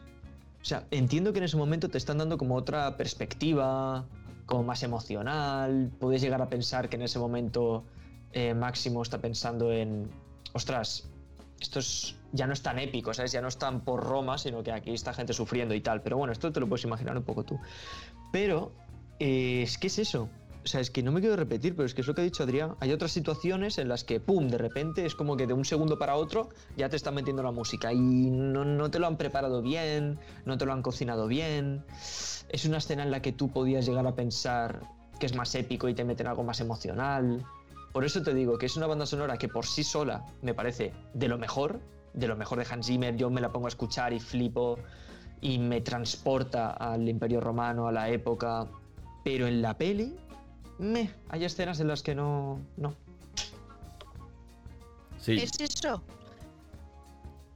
[0.68, 4.05] sea, entiendo que en ese momento te están dando como otra perspectiva,
[4.45, 7.84] como más emocional, puedes llegar a pensar que en ese momento
[8.34, 10.09] eh, Máximo está pensando en,
[10.53, 11.09] ostras,
[11.59, 13.32] esto es- ya no es tan épico, ¿sabes?
[13.32, 16.01] Ya no es tan por Roma, sino que aquí está gente sufriendo y tal.
[16.01, 17.59] Pero bueno, esto te lo puedes imaginar un poco tú.
[18.32, 18.74] Pero,
[19.20, 20.30] eh, es que es eso.
[20.68, 22.24] O sea, es que no me quiero repetir, pero es que es lo que ha
[22.26, 22.76] dicho Adrián.
[22.82, 25.97] Hay otras situaciones en las que, pum, de repente es como que de un segundo
[25.97, 29.61] para otro ya te están metiendo la música y no, no te lo han preparado
[29.61, 31.86] bien, no te lo han cocinado bien.
[32.49, 34.82] Es una escena en la que tú podías llegar a pensar
[35.22, 37.45] que es más épico y te meten algo más emocional.
[37.93, 40.91] Por eso te digo que es una banda sonora que por sí sola me parece
[41.13, 41.80] de lo mejor,
[42.13, 43.15] de lo mejor de Hans Zimmer.
[43.15, 44.80] Yo me la pongo a escuchar y flipo
[45.39, 48.68] y me transporta al Imperio Romano, a la época.
[49.24, 50.15] Pero en la peli,
[50.80, 52.60] me, hay escenas en las que no.
[52.78, 52.96] no.
[55.20, 56.04] Sí, Es eso.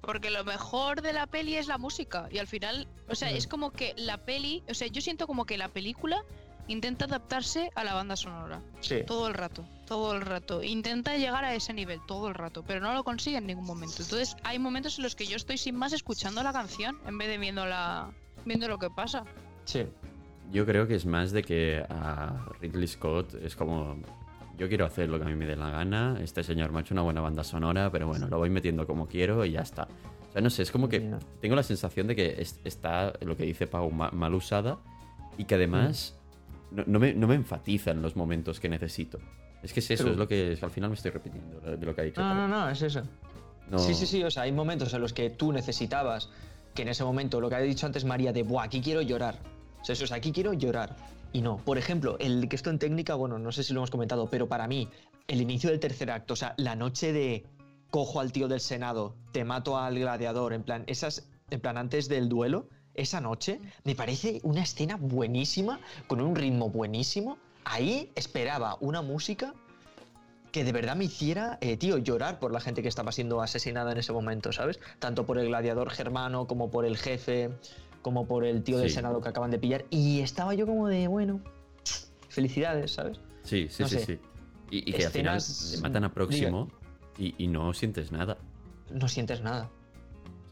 [0.02, 2.28] Porque lo mejor de la peli es la música.
[2.32, 5.46] Y al final, o sea, es como que la peli, o sea, yo siento como
[5.46, 6.24] que la película
[6.68, 8.62] intenta adaptarse a la banda sonora.
[8.80, 9.04] Sí.
[9.06, 10.64] Todo el rato, todo el rato.
[10.64, 14.02] Intenta llegar a ese nivel todo el rato, pero no lo consigue en ningún momento.
[14.02, 17.28] Entonces, hay momentos en los que yo estoy sin más escuchando la canción en vez
[17.28, 18.12] de viendo, la,
[18.46, 19.24] viendo lo que pasa.
[19.66, 19.86] Sí.
[20.52, 23.98] Yo creo que es más de que a Ridley Scott es como.
[24.58, 26.18] Yo quiero hacer lo que a mí me dé la gana.
[26.22, 29.08] Este señor me ha hecho una buena banda sonora, pero bueno, lo voy metiendo como
[29.08, 29.88] quiero y ya está.
[30.30, 31.20] O sea, no sé, es como que Ya.
[31.42, 34.78] tengo la sensación de que es- está, lo que dice Pau, ma- mal usada
[35.38, 36.16] y que además
[36.70, 39.18] no, no me, no me enfatiza en los momentos que necesito.
[39.64, 40.14] Es que es eso, True.
[40.14, 42.22] es lo que es al final me estoy repitiendo de lo que ha dicho.
[42.22, 42.36] No, Pau.
[42.38, 43.02] no, no, es eso.
[43.70, 44.24] No- Sí, sí, sí.
[44.24, 46.30] O sea, hay momentos en los que tú necesitabas
[46.76, 49.40] que en ese momento, lo que ha dicho antes María, de, Buah, aquí quiero llorar.
[49.82, 50.96] O sea, eso, sea, aquí quiero llorar.
[51.34, 51.58] Y no.
[51.58, 54.48] Por ejemplo, el que esto en técnica, bueno, no sé si lo hemos comentado, pero
[54.48, 54.90] para mí,
[55.28, 57.46] el inicio del tercer acto, o sea, la noche de
[57.90, 62.08] cojo al tío del Senado, te mato al gladiador, en plan, esas, en plan, antes
[62.10, 67.38] del duelo, esa noche, me parece una escena buenísima, con un ritmo buenísimo.
[67.64, 69.54] Ahí esperaba una música
[70.52, 73.94] que de verdad me hiciera, eh, tío, llorar por la gente que estaba siendo asesinada
[73.94, 74.80] en ese momento, ¿sabes?
[75.00, 77.52] Tanto por el gladiador germano como por el jefe,
[78.02, 78.90] como por el tío del.
[78.90, 79.86] Senado que acaban de pillar.
[79.90, 81.42] Y estaba yo como de, bueno,
[82.30, 83.20] felicidades, ¿sabes?
[83.44, 84.06] Sí, sí, no sí, sé.
[84.06, 84.20] sí.
[84.70, 86.70] Y, y que al final Escenas- le matan a Próximo
[87.18, 88.38] y, y no sientes nada.
[88.90, 89.70] No sientes nada.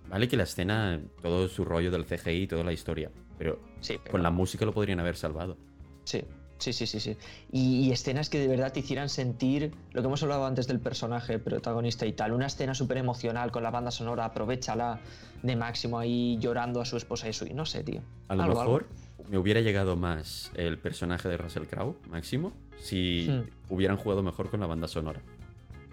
[0.10, 4.12] Vale que la escena, todo su rollo del CGI, toda la historia, pero Sí, pero-
[4.12, 5.58] con la música lo podrían haber salvado.
[6.04, 6.24] Sí,
[6.60, 7.18] sí, sí, sí, sí.
[7.52, 10.80] Y, y escenas que de verdad te hicieran sentir lo que hemos hablado antes del
[10.80, 12.34] personaje protagonista y tal.
[12.34, 15.00] Una escena súper emocional con la banda sonora, aprovechala
[15.42, 17.46] de máximo ahí llorando a su esposa y su...
[17.54, 18.02] No sé, tío.
[18.28, 18.74] A lo Algo, algo.
[18.74, 18.88] mejor
[19.30, 23.50] me hubiera llegado más el personaje de Russell Crowe, Máximo, si Hmm.
[23.74, 25.22] hubieran jugado mejor con la banda sonora.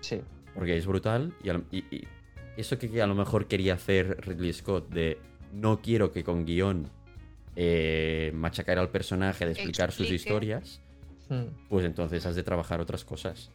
[0.00, 0.20] Sí,
[0.54, 2.08] Porque es brutal y, al- y- y
[2.56, 5.18] eso que a lo mejor quería hacer Ridley Scott de
[5.52, 6.88] no quiero que con guion
[7.56, 10.14] eh, machacar al personaje de explicar sus Explique.
[10.22, 10.80] historias,
[11.28, 13.50] Mm, pues entonces has de trabajar otras cosas.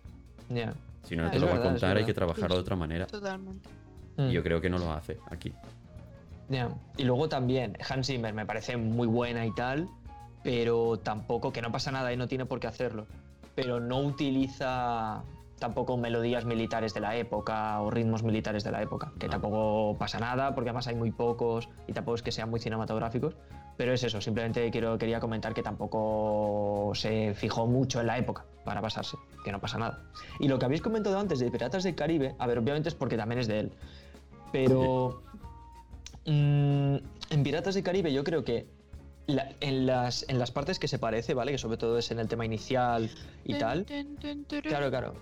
[0.49, 0.73] ya.
[1.03, 2.07] Si no, Ah, te lo va a verdad, contar, hay verdad.
[2.07, 3.07] que trabajarlo de otra manera.
[3.07, 3.69] Totalmente.
[4.17, 4.29] Mm.
[4.29, 5.53] Y yo creo que no lo hace aquí.
[6.49, 6.69] Ya.
[6.97, 9.87] Y luego también, Hans Zimmer me parece muy buena y tal,
[10.43, 13.07] pero tampoco, que no pasa nada y no tiene por qué hacerlo,
[13.55, 15.23] pero no utiliza
[15.59, 19.31] tampoco melodías militares de la época o ritmos militares de la época, que No.
[19.31, 23.35] tampoco pasa nada porque además hay muy pocos y tampoco es que sean muy cinematográficos,
[23.81, 28.45] pero es eso, simplemente quiero, quería comentar que tampoco se fijó mucho en la época
[28.63, 30.03] para pasarse, que no pasa nada.
[30.39, 33.17] Y lo que habéis comentado antes de Piratas del Caribe, a ver, obviamente es porque
[33.17, 33.71] también es de él,
[34.51, 35.23] pero
[36.27, 36.95] mm,
[37.31, 38.67] en Piratas del Caribe yo creo que
[39.27, 41.51] la- en, las, en las partes que se parece, ¿vale?
[41.51, 43.09] Que sobre todo es en el tema inicial
[43.45, 43.85] y tal.
[44.69, 45.13] Claro, claro.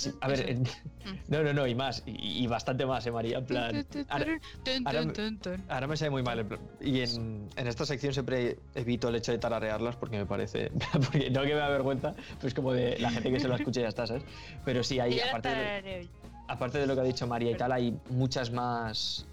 [0.00, 0.56] Sí, A ver,
[1.28, 3.38] no, no, no, y más, y, y bastante más, ¿eh, María?
[3.38, 3.74] En plan,
[4.08, 4.24] ahora,
[4.86, 5.12] ahora me-
[5.68, 6.38] ahora me sale muy mal.
[6.38, 10.26] en plan, Y en, en esta sección siempre evito el hecho de tararearlas porque me
[10.26, 10.70] parece.
[10.92, 13.80] Porque no que me da vergüenza, pues como de la gente que se lo escuche
[13.80, 14.22] y ya está, ¿sabes?
[14.64, 15.64] Pero sí, hay, aparte de,
[16.48, 19.26] aparte de lo que ha dicho María y tal, hay muchas más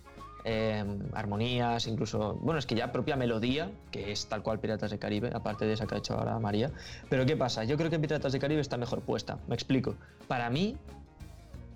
[0.45, 0.83] eh,
[1.13, 5.29] armonías, incluso, bueno, es que ya propia melodía, que es tal cual Piratas del Caribe,
[5.33, 6.71] aparte de esa que ha hecho ahora María.
[7.09, 7.63] Pero ¿qué pasa?
[7.65, 9.37] Yo creo que en Piratas del Caribe está mejor puesta.
[9.47, 9.95] Me explico.
[10.27, 10.77] Para mí,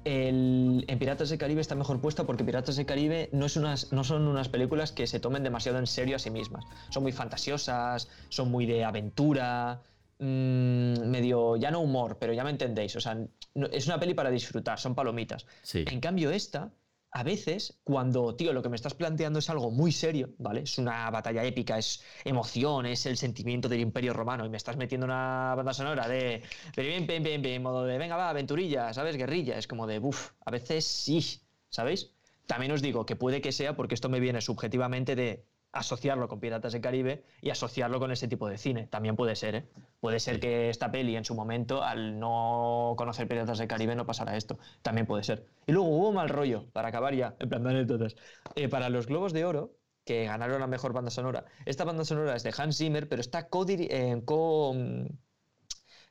[0.05, 3.91] el- en Piratas del Caribe está mejor puesta porque Piratas del Caribe no, es unas,
[3.93, 6.65] no son unas películas que se tomen demasiado en serio a sí mismas.
[6.89, 9.81] Son muy fantasiosas, son muy de aventura,
[10.19, 12.95] mm, medio, ya no humor, pero ya me entendéis.
[12.97, 13.15] O sea,
[13.55, 15.45] no- es una peli para disfrutar, son palomitas.
[15.61, 15.85] Sí.
[15.89, 16.69] En cambio, esta,
[17.15, 20.61] a veces, cuando, tío, lo que me estás planteando es algo muy serio, ¿vale?
[20.61, 24.77] Es una batalla épica, es emoción, es el sentimiento del Imperio Romano, y me estás
[24.77, 26.41] metiendo una banda sonora de.
[26.75, 29.15] Pero bien, bien, bien, bien, modo de, venga, va, aventurilla, ¿sabes?
[29.15, 29.59] Guerrilla.
[29.59, 31.39] Es como de, uff, a veces sí,
[31.69, 32.11] ¿sabéis?
[32.47, 36.39] También os digo que puede que sea porque esto me viene subjetivamente de asociarlo con
[36.39, 38.87] Piratas del Caribe y asociarlo con ese tipo de cine.
[38.87, 39.65] También puede ser, ¿eh?
[39.99, 44.05] Puede ser que esta peli en su momento, al no conocer Piratas del Caribe, no
[44.05, 44.57] pasara esto.
[44.81, 45.45] También puede ser.
[45.67, 48.15] Y luego hubo mal rollo, para acabar ya, en plan de anécdotas.
[48.55, 49.73] Eh, para los Globos de Oro,
[50.05, 53.47] que ganaron la mejor banda sonora, esta banda sonora es de Hans Zimmer, pero está
[53.49, 53.65] co,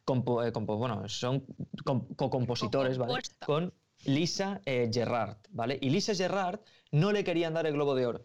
[0.05, 1.45] compo- eh, compo- bueno, son
[1.85, 3.13] com- co-compositores, ¿vale?
[3.47, 3.73] Con
[4.05, 5.79] Lisa eh, Gerrard, ¿vale?
[5.81, 6.61] Y Lisa Gerrard
[6.91, 8.23] no le querían dar el Globo de Oro.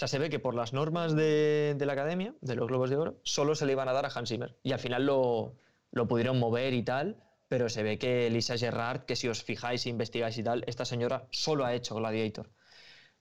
[0.00, 2.88] O sea, se ve que por las normas de, de la Academia, de los Globos
[2.88, 4.56] de Oro, solo se le iban a dar a Hans Zimmer.
[4.62, 5.56] Y al final lo,
[5.90, 9.84] lo pudieron mover y tal, pero se ve que Lisa Gerrard, que si os fijáis
[9.84, 12.50] e investigáis y tal, esta señora solo ha hecho Gladiator.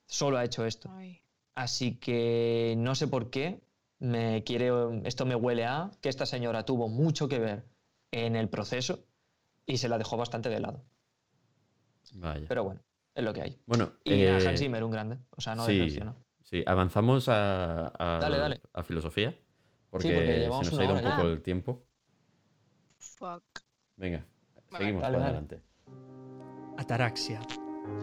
[0.06, 0.90] Solo ha hecho esto.
[0.94, 1.20] Ay.
[1.54, 3.60] Así que no sé por qué
[3.98, 4.72] me quiere,
[5.04, 7.66] esto me huele a que esta señora tuvo mucho que ver
[8.12, 9.04] en el proceso
[9.66, 10.86] y se la dejó bastante de lado.
[12.14, 12.46] Vaya.
[12.48, 12.80] Pero bueno,
[13.16, 13.60] es lo que hay.
[13.66, 16.16] bueno, Y eh, a Hans Zimmer un grande, o sea, no sí, decepciona.
[16.50, 18.62] Sí, avanzamos a, a- Dale, dale.
[18.74, 19.38] a filosofía.
[19.90, 21.30] Porque, porque se nos ha ido un poco ya.
[21.30, 21.84] el tiempo.
[23.00, 23.44] Fuck.
[23.96, 24.26] Venga,
[24.72, 25.62] Vale, seguimos dale, adelante.
[26.78, 27.40] Ataraxia,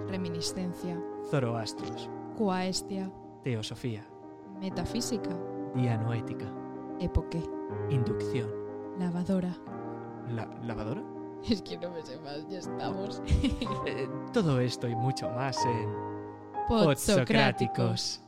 [0.09, 3.11] Reminiscencia, Zoroastros, Coaestia,
[3.45, 4.07] Teosofía,
[4.61, 5.31] Metafísica,
[5.75, 6.47] Dianoética,
[7.01, 7.43] Epoque,
[7.91, 8.51] Inducción.
[8.99, 9.57] Lavadora.
[10.31, 11.03] ¿La lavadora?
[11.49, 13.23] Es que no me sé más, ya estamos.
[13.87, 15.89] Eh, todo esto y mucho más en
[16.67, 18.21] Podsocráticos.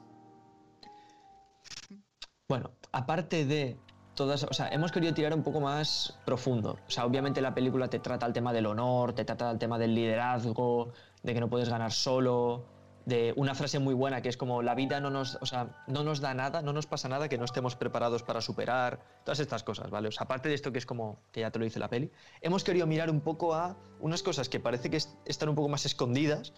[2.49, 3.77] Bueno, aparte de
[4.15, 6.79] todas, o sea, hemos querido tirar un poco más profundo.
[6.89, 9.79] O sea, obviamente la película te trata el tema del honor, te trata el tema
[9.79, 12.65] del liderazgo, de que no puedes ganar solo,
[13.05, 16.05] de una frase muy buena que es como la vida no nos, o sea, no
[16.05, 19.63] nos da nada, no nos pasa nada que no estemos preparados para superar, todas estas
[19.63, 20.09] cosas, ¿vale?
[20.19, 22.87] Aparte de esto que es como que ya te lo dice la peli, hemos querido
[22.87, 26.55] mirar un poco a unas cosas que parece que es- están un poco más escondidas,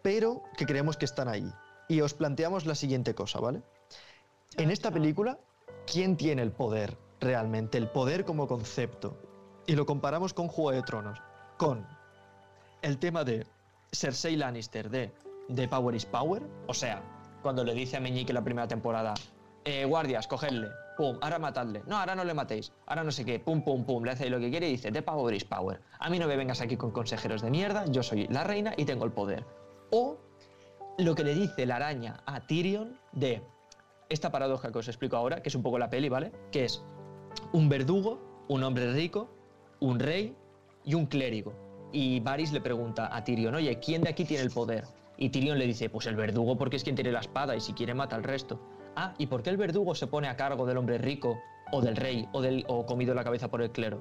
[0.00, 1.52] pero que creemos que están ahí.
[1.86, 3.62] Y os planteamos la siguiente cosa, ¿vale?
[4.56, 5.40] En esta película,
[5.84, 7.76] ¿quién tiene el poder realmente?
[7.76, 9.18] El poder como concepto.
[9.66, 11.18] Y lo comparamos con Juego de Tronos,
[11.58, 11.84] con
[12.82, 13.46] el tema de
[13.92, 15.12] Cersei Lannister de
[15.52, 17.02] The Power is Power, o sea,
[17.42, 19.14] cuando le dice a Meñique la primera temporada,
[19.64, 23.40] eh, guardias, cogedle, pum, ahora matadle, no, ahora no le matéis, ahora no sé qué,
[23.40, 26.08] pum, pum, pum, le hace lo que quiere y dice, The Power is Power, a
[26.10, 29.04] mí no me vengas aquí con consejeros de mierda, yo soy la reina y tengo
[29.04, 29.44] el poder.
[29.90, 30.18] O
[30.98, 33.42] lo que le dice la araña a Tyrion de
[34.14, 36.32] esta paradoja que os explico ahora, que es un poco la peli, ¿vale?
[36.50, 36.82] Que es
[37.52, 39.28] un verdugo, un hombre rico,
[39.80, 40.34] un rey
[40.84, 41.52] y un clérigo.
[41.92, 44.84] Y Varys le pregunta a Tyrion, oye, ¿quién de aquí tiene el poder?
[45.16, 47.72] Y Tyrion le dice, pues el verdugo porque es quien tiene la espada y si
[47.72, 48.60] quiere mata al resto.
[48.96, 51.38] Ah, ¿y por qué el verdugo se pone a cargo del hombre rico
[51.72, 54.00] o del rey o, del, o comido la cabeza por el clero?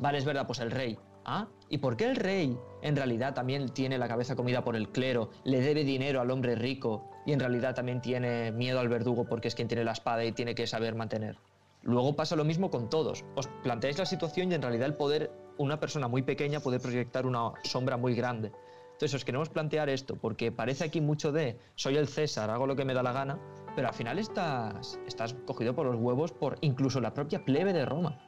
[0.00, 0.98] Vale, es verdad, pues el rey.
[1.24, 4.88] Ah, ¿y por qué el rey en realidad también tiene la cabeza comida por el
[4.88, 9.24] clero, le debe dinero al hombre rico y en realidad también tiene miedo al verdugo
[9.24, 11.38] porque es quien tiene la espada y tiene que saber mantener?
[11.82, 13.24] Luego pasa lo mismo con todos.
[13.34, 17.26] Os planteáis la situación y en realidad el poder, una persona muy pequeña puede proyectar
[17.26, 18.52] una sombra muy grande.
[18.92, 22.76] Entonces os queremos plantear esto, porque parece aquí mucho de soy el César, hago lo
[22.76, 23.38] que me da la gana,
[23.74, 27.84] pero al final estás, estás cogido por los huevos por incluso la propia plebe de
[27.84, 28.20] Roma.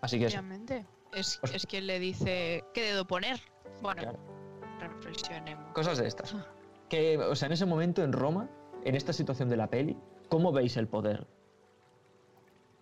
[0.00, 0.26] Así que.
[0.26, 0.84] Obviamente.
[1.14, 3.40] Es, Os- es quien le dice qué dedo poner.
[3.80, 4.18] Bueno, Claro.
[4.80, 5.72] reflexionemos.
[5.74, 6.34] Cosas de estas.
[6.88, 8.48] Que, o sea, en ese momento en Roma,
[8.84, 9.96] en esta situación de la peli,
[10.28, 11.26] ¿cómo veis el poder?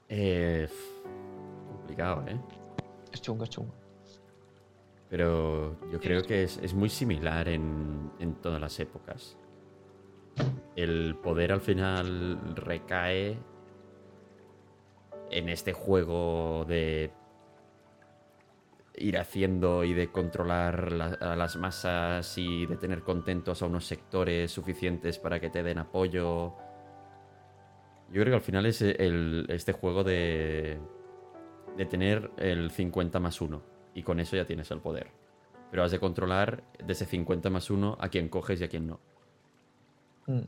[0.08, 0.68] Eh,
[1.68, 2.38] complicado, ¿eh?
[3.12, 3.74] Es chungo, es chungo.
[5.08, 9.36] Pero yo creo que es, es muy similar en, en todas las épocas.
[10.74, 13.38] El poder al final recae
[15.30, 17.10] en este juego de
[18.96, 23.84] ir haciendo y de controlar la- a las masas y de tener contentos a unos
[23.86, 26.54] sectores suficientes para que te den apoyo.
[28.08, 30.78] Yo creo que al final es el- este juego de,
[31.76, 33.62] de tener el 50 más 1
[33.94, 35.08] y con eso ya tienes el poder.
[35.70, 38.86] Pero has de controlar de ese 50 más 1 a quién coges y a quién
[38.86, 39.00] no.
[40.26, 40.40] Mm.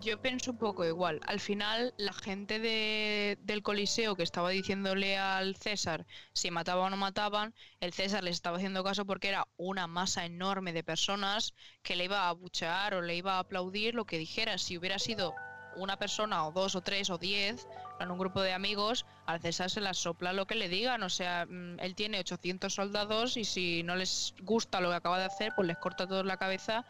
[0.00, 1.20] Yo pienso un poco igual.
[1.26, 6.90] Al final, la gente de- del Coliseo que estaba diciéndole al César si mataban o
[6.90, 11.54] no mataban, el César les estaba haciendo caso porque era una masa enorme de personas
[11.82, 14.56] que le iba a abuchear o le iba a aplaudir lo que dijera.
[14.58, 15.34] Si hubiera sido
[15.76, 17.66] una persona o dos o tres o diez
[18.00, 21.02] en un grupo de amigos, al César se las sopla lo que le digan.
[21.02, 25.18] O sea, mm, él tiene 800 soldados y si no les gusta lo que acaba
[25.18, 26.84] de hacer, pues les corta toda la cabeza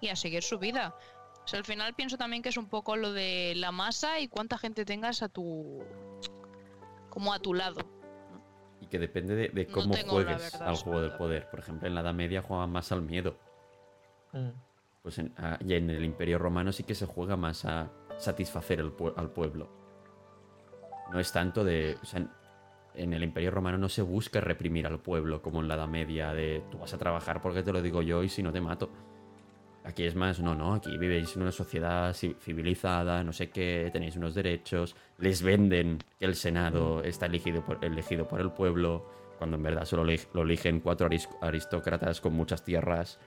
[0.00, 0.94] y a seguir su vida.
[1.44, 4.28] O sea, al final pienso también que es un poco lo de la masa y
[4.28, 5.82] cuánta gente tengas a tu.
[7.10, 7.80] como a tu lado.
[8.80, 11.48] Y que depende de, cómo juegues verdad al juego del poder.
[11.50, 13.36] Por ejemplo, en la Edad Media juegan más al miedo.
[14.32, 14.50] Mm.
[15.02, 18.78] Pues en, ah, y en el Imperio Romano sí que se juega más a satisfacer
[18.78, 19.68] el al pueblo.
[21.12, 21.98] No es tanto de.
[22.00, 22.30] O sea, en,
[22.94, 26.32] en el Imperio Romano no se busca reprimir al pueblo como en la Edad Media,
[26.34, 28.90] de tú vas a trabajar porque te lo digo yo y si no te mato.
[29.84, 33.90] Aquí es más, no, no, aquí vivéis en una sociedad ci- civilizada, no sé qué,
[33.92, 39.04] tenéis unos derechos, les venden que el Senado está elegido por, elegido por el pueblo,
[39.38, 43.18] cuando en verdad solo lo eligen cuatro aris- aristócratas con muchas tierras.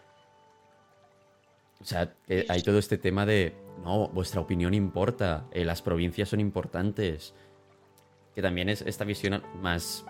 [1.81, 3.53] O sea, que hay todo este tema de,
[3.83, 7.33] no, vuestra opinión importa, eh, las provincias son importantes,
[8.33, 10.05] que también es esta visión más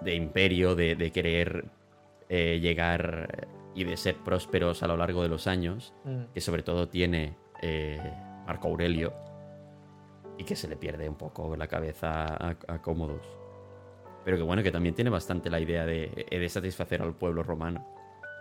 [0.00, 1.66] de imperio, de, de querer
[2.28, 3.46] eh, llegar
[3.76, 6.32] y de ser prósperos a lo largo de los años, Mm.
[6.34, 8.00] que sobre todo tiene eh,
[8.46, 9.12] Marco Aurelio,
[10.38, 13.26] y que se le pierde un poco la cabeza a, a Cómodos.
[14.24, 17.86] Pero que bueno, que también tiene bastante la idea de, de satisfacer al pueblo romano.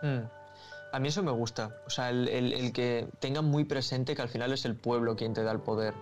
[0.02, 0.20] Mm.
[0.94, 1.78] A mí eso me gusta.
[1.86, 5.16] O sea, el, el- el que tengan muy presente que al final es el pueblo
[5.16, 5.94] quien te da el poder.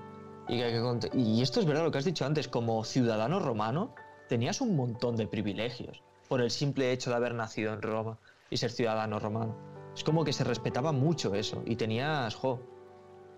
[0.47, 3.93] Y, que y esto es verdad lo que has dicho antes, como ciudadano romano
[4.29, 8.17] tenías un montón de privilegios por el simple hecho de haber nacido en Roma
[8.54, 9.58] y ser ciudadano romano.
[9.95, 12.60] Es como que se respetaba mucho eso y tenías, jo,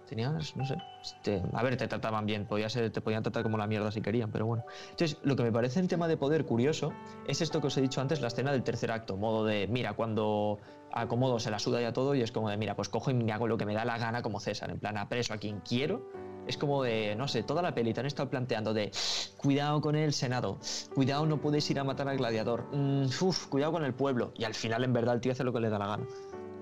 [0.06, 3.58] tenías, no sé, este, a ver, te trataban bien, podía ser, te podían tratar como
[3.58, 4.64] la mierda si querían, pero bueno.
[4.92, 6.94] Entonces, lo que me parece en tema de poder curioso
[7.28, 9.94] es esto que os he dicho antes, la escena del tercer acto, modo de, mira,
[9.94, 10.60] cuando
[10.92, 13.32] acomodo se la suda ya todo y es como de, mira, pues cojo y me
[13.32, 16.10] hago lo que me da la gana como César, en plan, apreso a quien quiero.
[16.48, 18.92] Es como de, no sé, toda la peli te han estado planteando de,
[19.36, 20.60] cuidado con el Senado,
[20.94, 23.08] cuidado no puedes ir a matar al gladiador, mm,
[23.50, 24.32] cuidado con el pueblo.
[24.38, 26.06] Y al final, en verdad, el tío hace lo que le da la gana.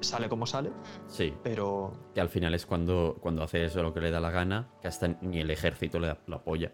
[0.01, 0.69] Sale como sale,
[1.07, 4.31] Sí, pero que al final es cuando, cuando hace eso lo que le da la
[4.31, 6.73] gana, que hasta ni el ejército le apoya.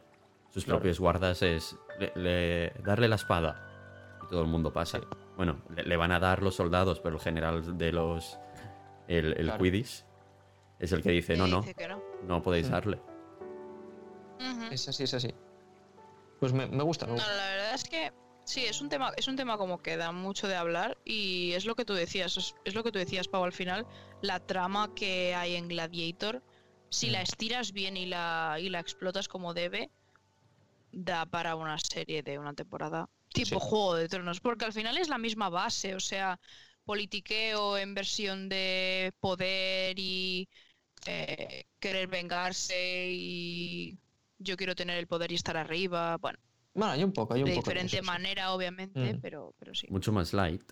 [0.49, 0.79] Sus Claro.
[0.79, 4.17] propios guardas es le- le- darle la espada.
[4.23, 4.99] Y todo el mundo pasa.
[5.37, 8.39] Bueno, le, le van a dar los soldados, pero el general de los.
[9.07, 9.63] El, el Claro.
[9.63, 10.03] Quidditch
[10.79, 12.01] es el que dice: no, no, dice no.
[12.23, 12.71] no podéis Mm.
[12.71, 12.99] darle.
[14.71, 15.33] Es así, es así.
[16.39, 18.11] Pues me, me gusta, me No, la verdad es que
[18.49, 21.65] sí, es un tema, es un tema como que da mucho de hablar y es
[21.65, 23.87] lo que tú decías, es, es lo que tú decías, Pau, al final,
[24.21, 26.43] la trama que hay en Gladiator,
[26.89, 27.23] si la Mm.
[27.23, 29.91] estiras bien y la, y la explotas como debe,
[30.91, 33.09] da para una serie de una temporada.
[33.33, 33.65] Tipo Sí.
[33.67, 36.39] Juego de Tronos, porque al final es la misma base, o sea,
[36.85, 40.49] politiqueo en versión de poder y
[41.05, 43.97] eh, querer vengarse y
[44.39, 46.39] yo quiero tener el poder y estar arriba, bueno
[46.79, 47.69] Bueno, hay un poco, hay un de poco.
[47.69, 48.01] diferente sí.
[48.03, 49.19] manera, obviamente, Mm.
[49.21, 49.87] pero, pero sí.
[49.89, 50.63] Mucho más light.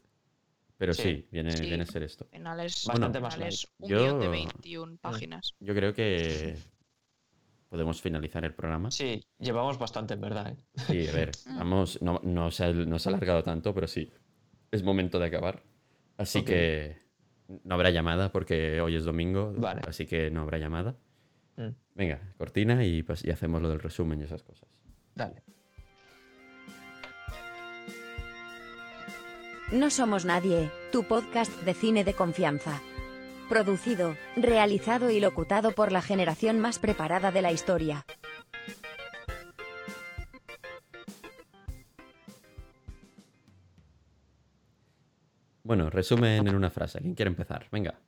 [0.78, 1.28] Pero sí, Sí.
[1.32, 1.64] viene, Sí.
[1.66, 2.26] viene a ser esto.
[2.26, 5.56] Al final es, Bastante al más es un Yo- guion de 21 páginas.
[5.60, 6.56] Yo creo que
[7.70, 8.92] podemos finalizar el programa.
[8.92, 10.50] Sí, llevamos bastante, en verdad.
[10.52, 10.58] ¿eh?
[10.88, 11.58] Sí, a ver, Mm.
[11.58, 14.12] vamos, no, no, se ha, no se ha alargado tanto, pero sí,
[14.72, 15.64] es momento de acabar.
[16.18, 16.98] Así que
[17.64, 19.82] no habrá llamada porque hoy es domingo, Vale.
[19.88, 20.96] así que no habrá llamada.
[21.58, 24.70] Mm, Venga, cortina y, pues, y hacemos lo del resumen y esas cosas.
[25.16, 25.42] dale.
[29.72, 32.82] No somos nadie, tu podcast de cine de confianza.
[33.50, 38.06] Producido, realizado y locutado por la generación más preparada de la historia.
[45.64, 47.00] Bueno, resumen en una frase.
[47.00, 47.68] ¿Quién quiere empezar?
[47.70, 48.00] Venga.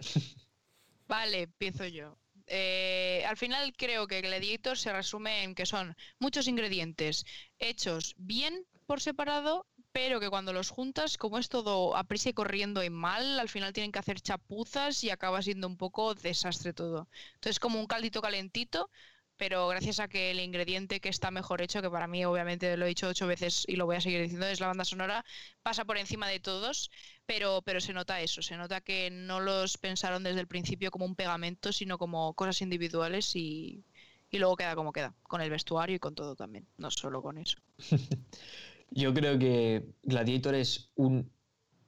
[1.06, 2.18] Vale, empiezo yo.
[2.48, 7.24] Eh, al final creo que Gladiator se resume en que son muchos ingredientes
[7.60, 12.32] hechos bien por separado, pero que cuando los juntas, como es todo a prisa y
[12.32, 16.72] corriendo y mal, al final tienen que hacer chapuzas y acaba siendo un poco desastre
[16.72, 17.08] todo.
[17.34, 18.90] Entonces como un caldito calentito,
[19.36, 22.84] pero gracias a que el ingrediente que está mejor hecho, que para mí obviamente lo
[22.84, 25.24] he dicho ocho veces y lo voy a seguir diciendo, es la banda sonora,
[25.62, 26.90] pasa por encima de todos
[27.26, 31.04] pero, pero se nota eso, se nota que no los pensaron desde el principio como
[31.04, 33.84] un pegamento, sino como cosas individuales y,
[34.30, 37.38] y luego queda como queda, con el vestuario y con todo también, no solo con
[37.38, 37.58] eso.
[38.90, 41.30] Yo creo que Gladiator es un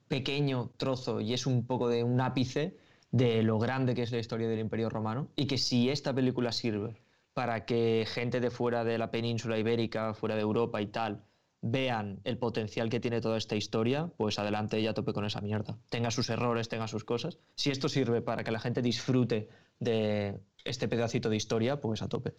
[0.07, 2.77] pequeño trozo y es un poco de un ápice
[3.11, 6.51] de lo grande que es la historia del Imperio Romano y que si esta película
[6.51, 7.01] sirve
[7.33, 11.23] para que gente de fuera de la península ibérica, fuera de Europa y tal,
[11.61, 15.77] vean el potencial que tiene toda esta historia, pues adelante ya tope con esa mierda.
[15.89, 17.39] Tenga sus errores, tenga sus cosas.
[17.55, 19.47] Si esto sirve para que la gente disfrute
[19.79, 22.33] de este pedacito de historia, pues a tope.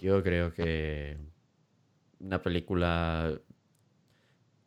[0.00, 1.18] Yo creo que
[2.20, 3.32] una película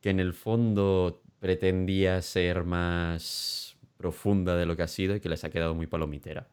[0.02, 5.30] que en el fondo pretendía ser más profunda de lo que ha sido y que
[5.30, 6.48] les ha quedado muy palomitera.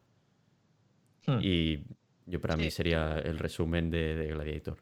[1.27, 1.39] Hmm.
[1.43, 1.83] Y
[2.27, 4.79] yo para mí sería el resumen de, de Gladiator.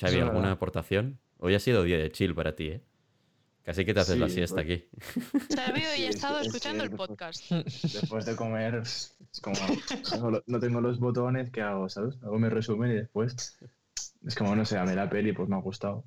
[0.00, 0.52] Xavi, ¿alguna verdad.
[0.52, 1.18] aportación?
[1.38, 2.82] Hoy ha sido día de chill para ti, ¿eh?
[3.62, 4.88] Casi que te haces la Sí, siesta pues- aquí.
[5.54, 7.48] Sabio Sí, y he es- estado es escuchando el podcast.
[7.50, 9.56] Después de comer, es como.
[10.46, 11.88] no tengo los botones, ¿qué hago?
[11.88, 12.16] ¿Sabes?
[12.22, 13.56] Hago mi resumen y después.
[14.26, 16.04] Es como, no sé, a mí la peli pues me ha gustado.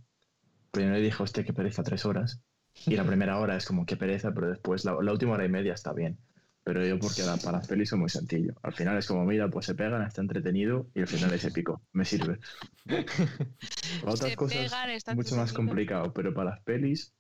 [0.72, 2.42] Primero dije, hostia, qué pereza, tres horas.
[2.86, 5.50] Y la primera hora es como, qué pereza, pero después la, la última hora y
[5.50, 6.18] media está bien.
[6.64, 8.54] Pero yo porque la- para las pelis es muy sencillo.
[8.64, 11.82] Al final es como, mira, pues se pegan, está entretenido y al final es épico.
[11.94, 12.40] Me sirve.
[14.02, 17.14] Para otras Se cosas pegan, está mucho más complicado, pero para las pelis,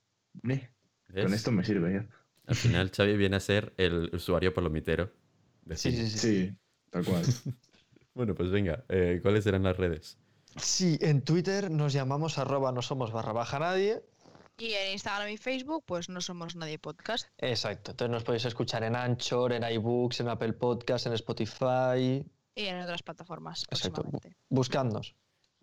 [1.21, 2.07] con esto me sirve ya.
[2.47, 5.11] Al final Xavi viene a ser el usuario palomitero.
[5.65, 6.19] de Sí, sí, sí.
[6.19, 6.57] Sí,
[6.91, 7.23] tal cual.
[8.13, 10.17] Bueno, pues venga, eh, ¿cuáles serán las redes?
[10.55, 14.01] Sí, en Twitter nos llamamos arroba no somos barra baja nadie.
[14.57, 17.27] Y en Instagram y Facebook, pues no somos nadie podcast.
[17.39, 17.91] Exacto.
[17.91, 22.25] Entonces nos podéis escuchar en Anchor, en iBooks, en Apple Podcast, en Spotify.
[22.55, 24.05] Y en otras plataformas, Exacto.
[24.49, 25.13] Buscadnos.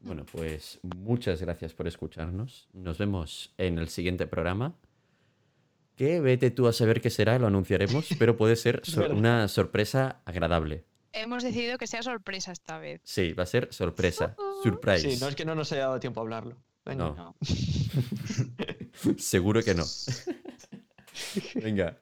[0.01, 2.69] Bueno, pues muchas gracias por escucharnos.
[2.73, 4.74] Nos vemos en el siguiente programa.
[5.97, 10.85] Que vete tú a saber qué será, lo anunciaremos, pero puede ser una sorpresa agradable.
[11.12, 13.01] Hemos decidido que sea sorpresa esta vez.
[13.05, 14.34] Sí, va a ser sorpresa.
[14.62, 15.10] Surprise.
[15.10, 16.56] Sí, no es que no nos haya dado tiempo a hablarlo.
[16.84, 17.05] Venga.
[17.10, 17.14] No.
[17.14, 17.36] No.
[19.18, 19.84] Seguro que no.
[21.55, 21.98] Venga.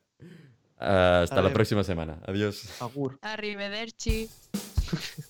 [0.76, 2.20] Hasta la próxima semana.
[2.26, 2.80] Adiós.
[2.80, 3.18] Agur.
[3.20, 4.28] Arrivederci.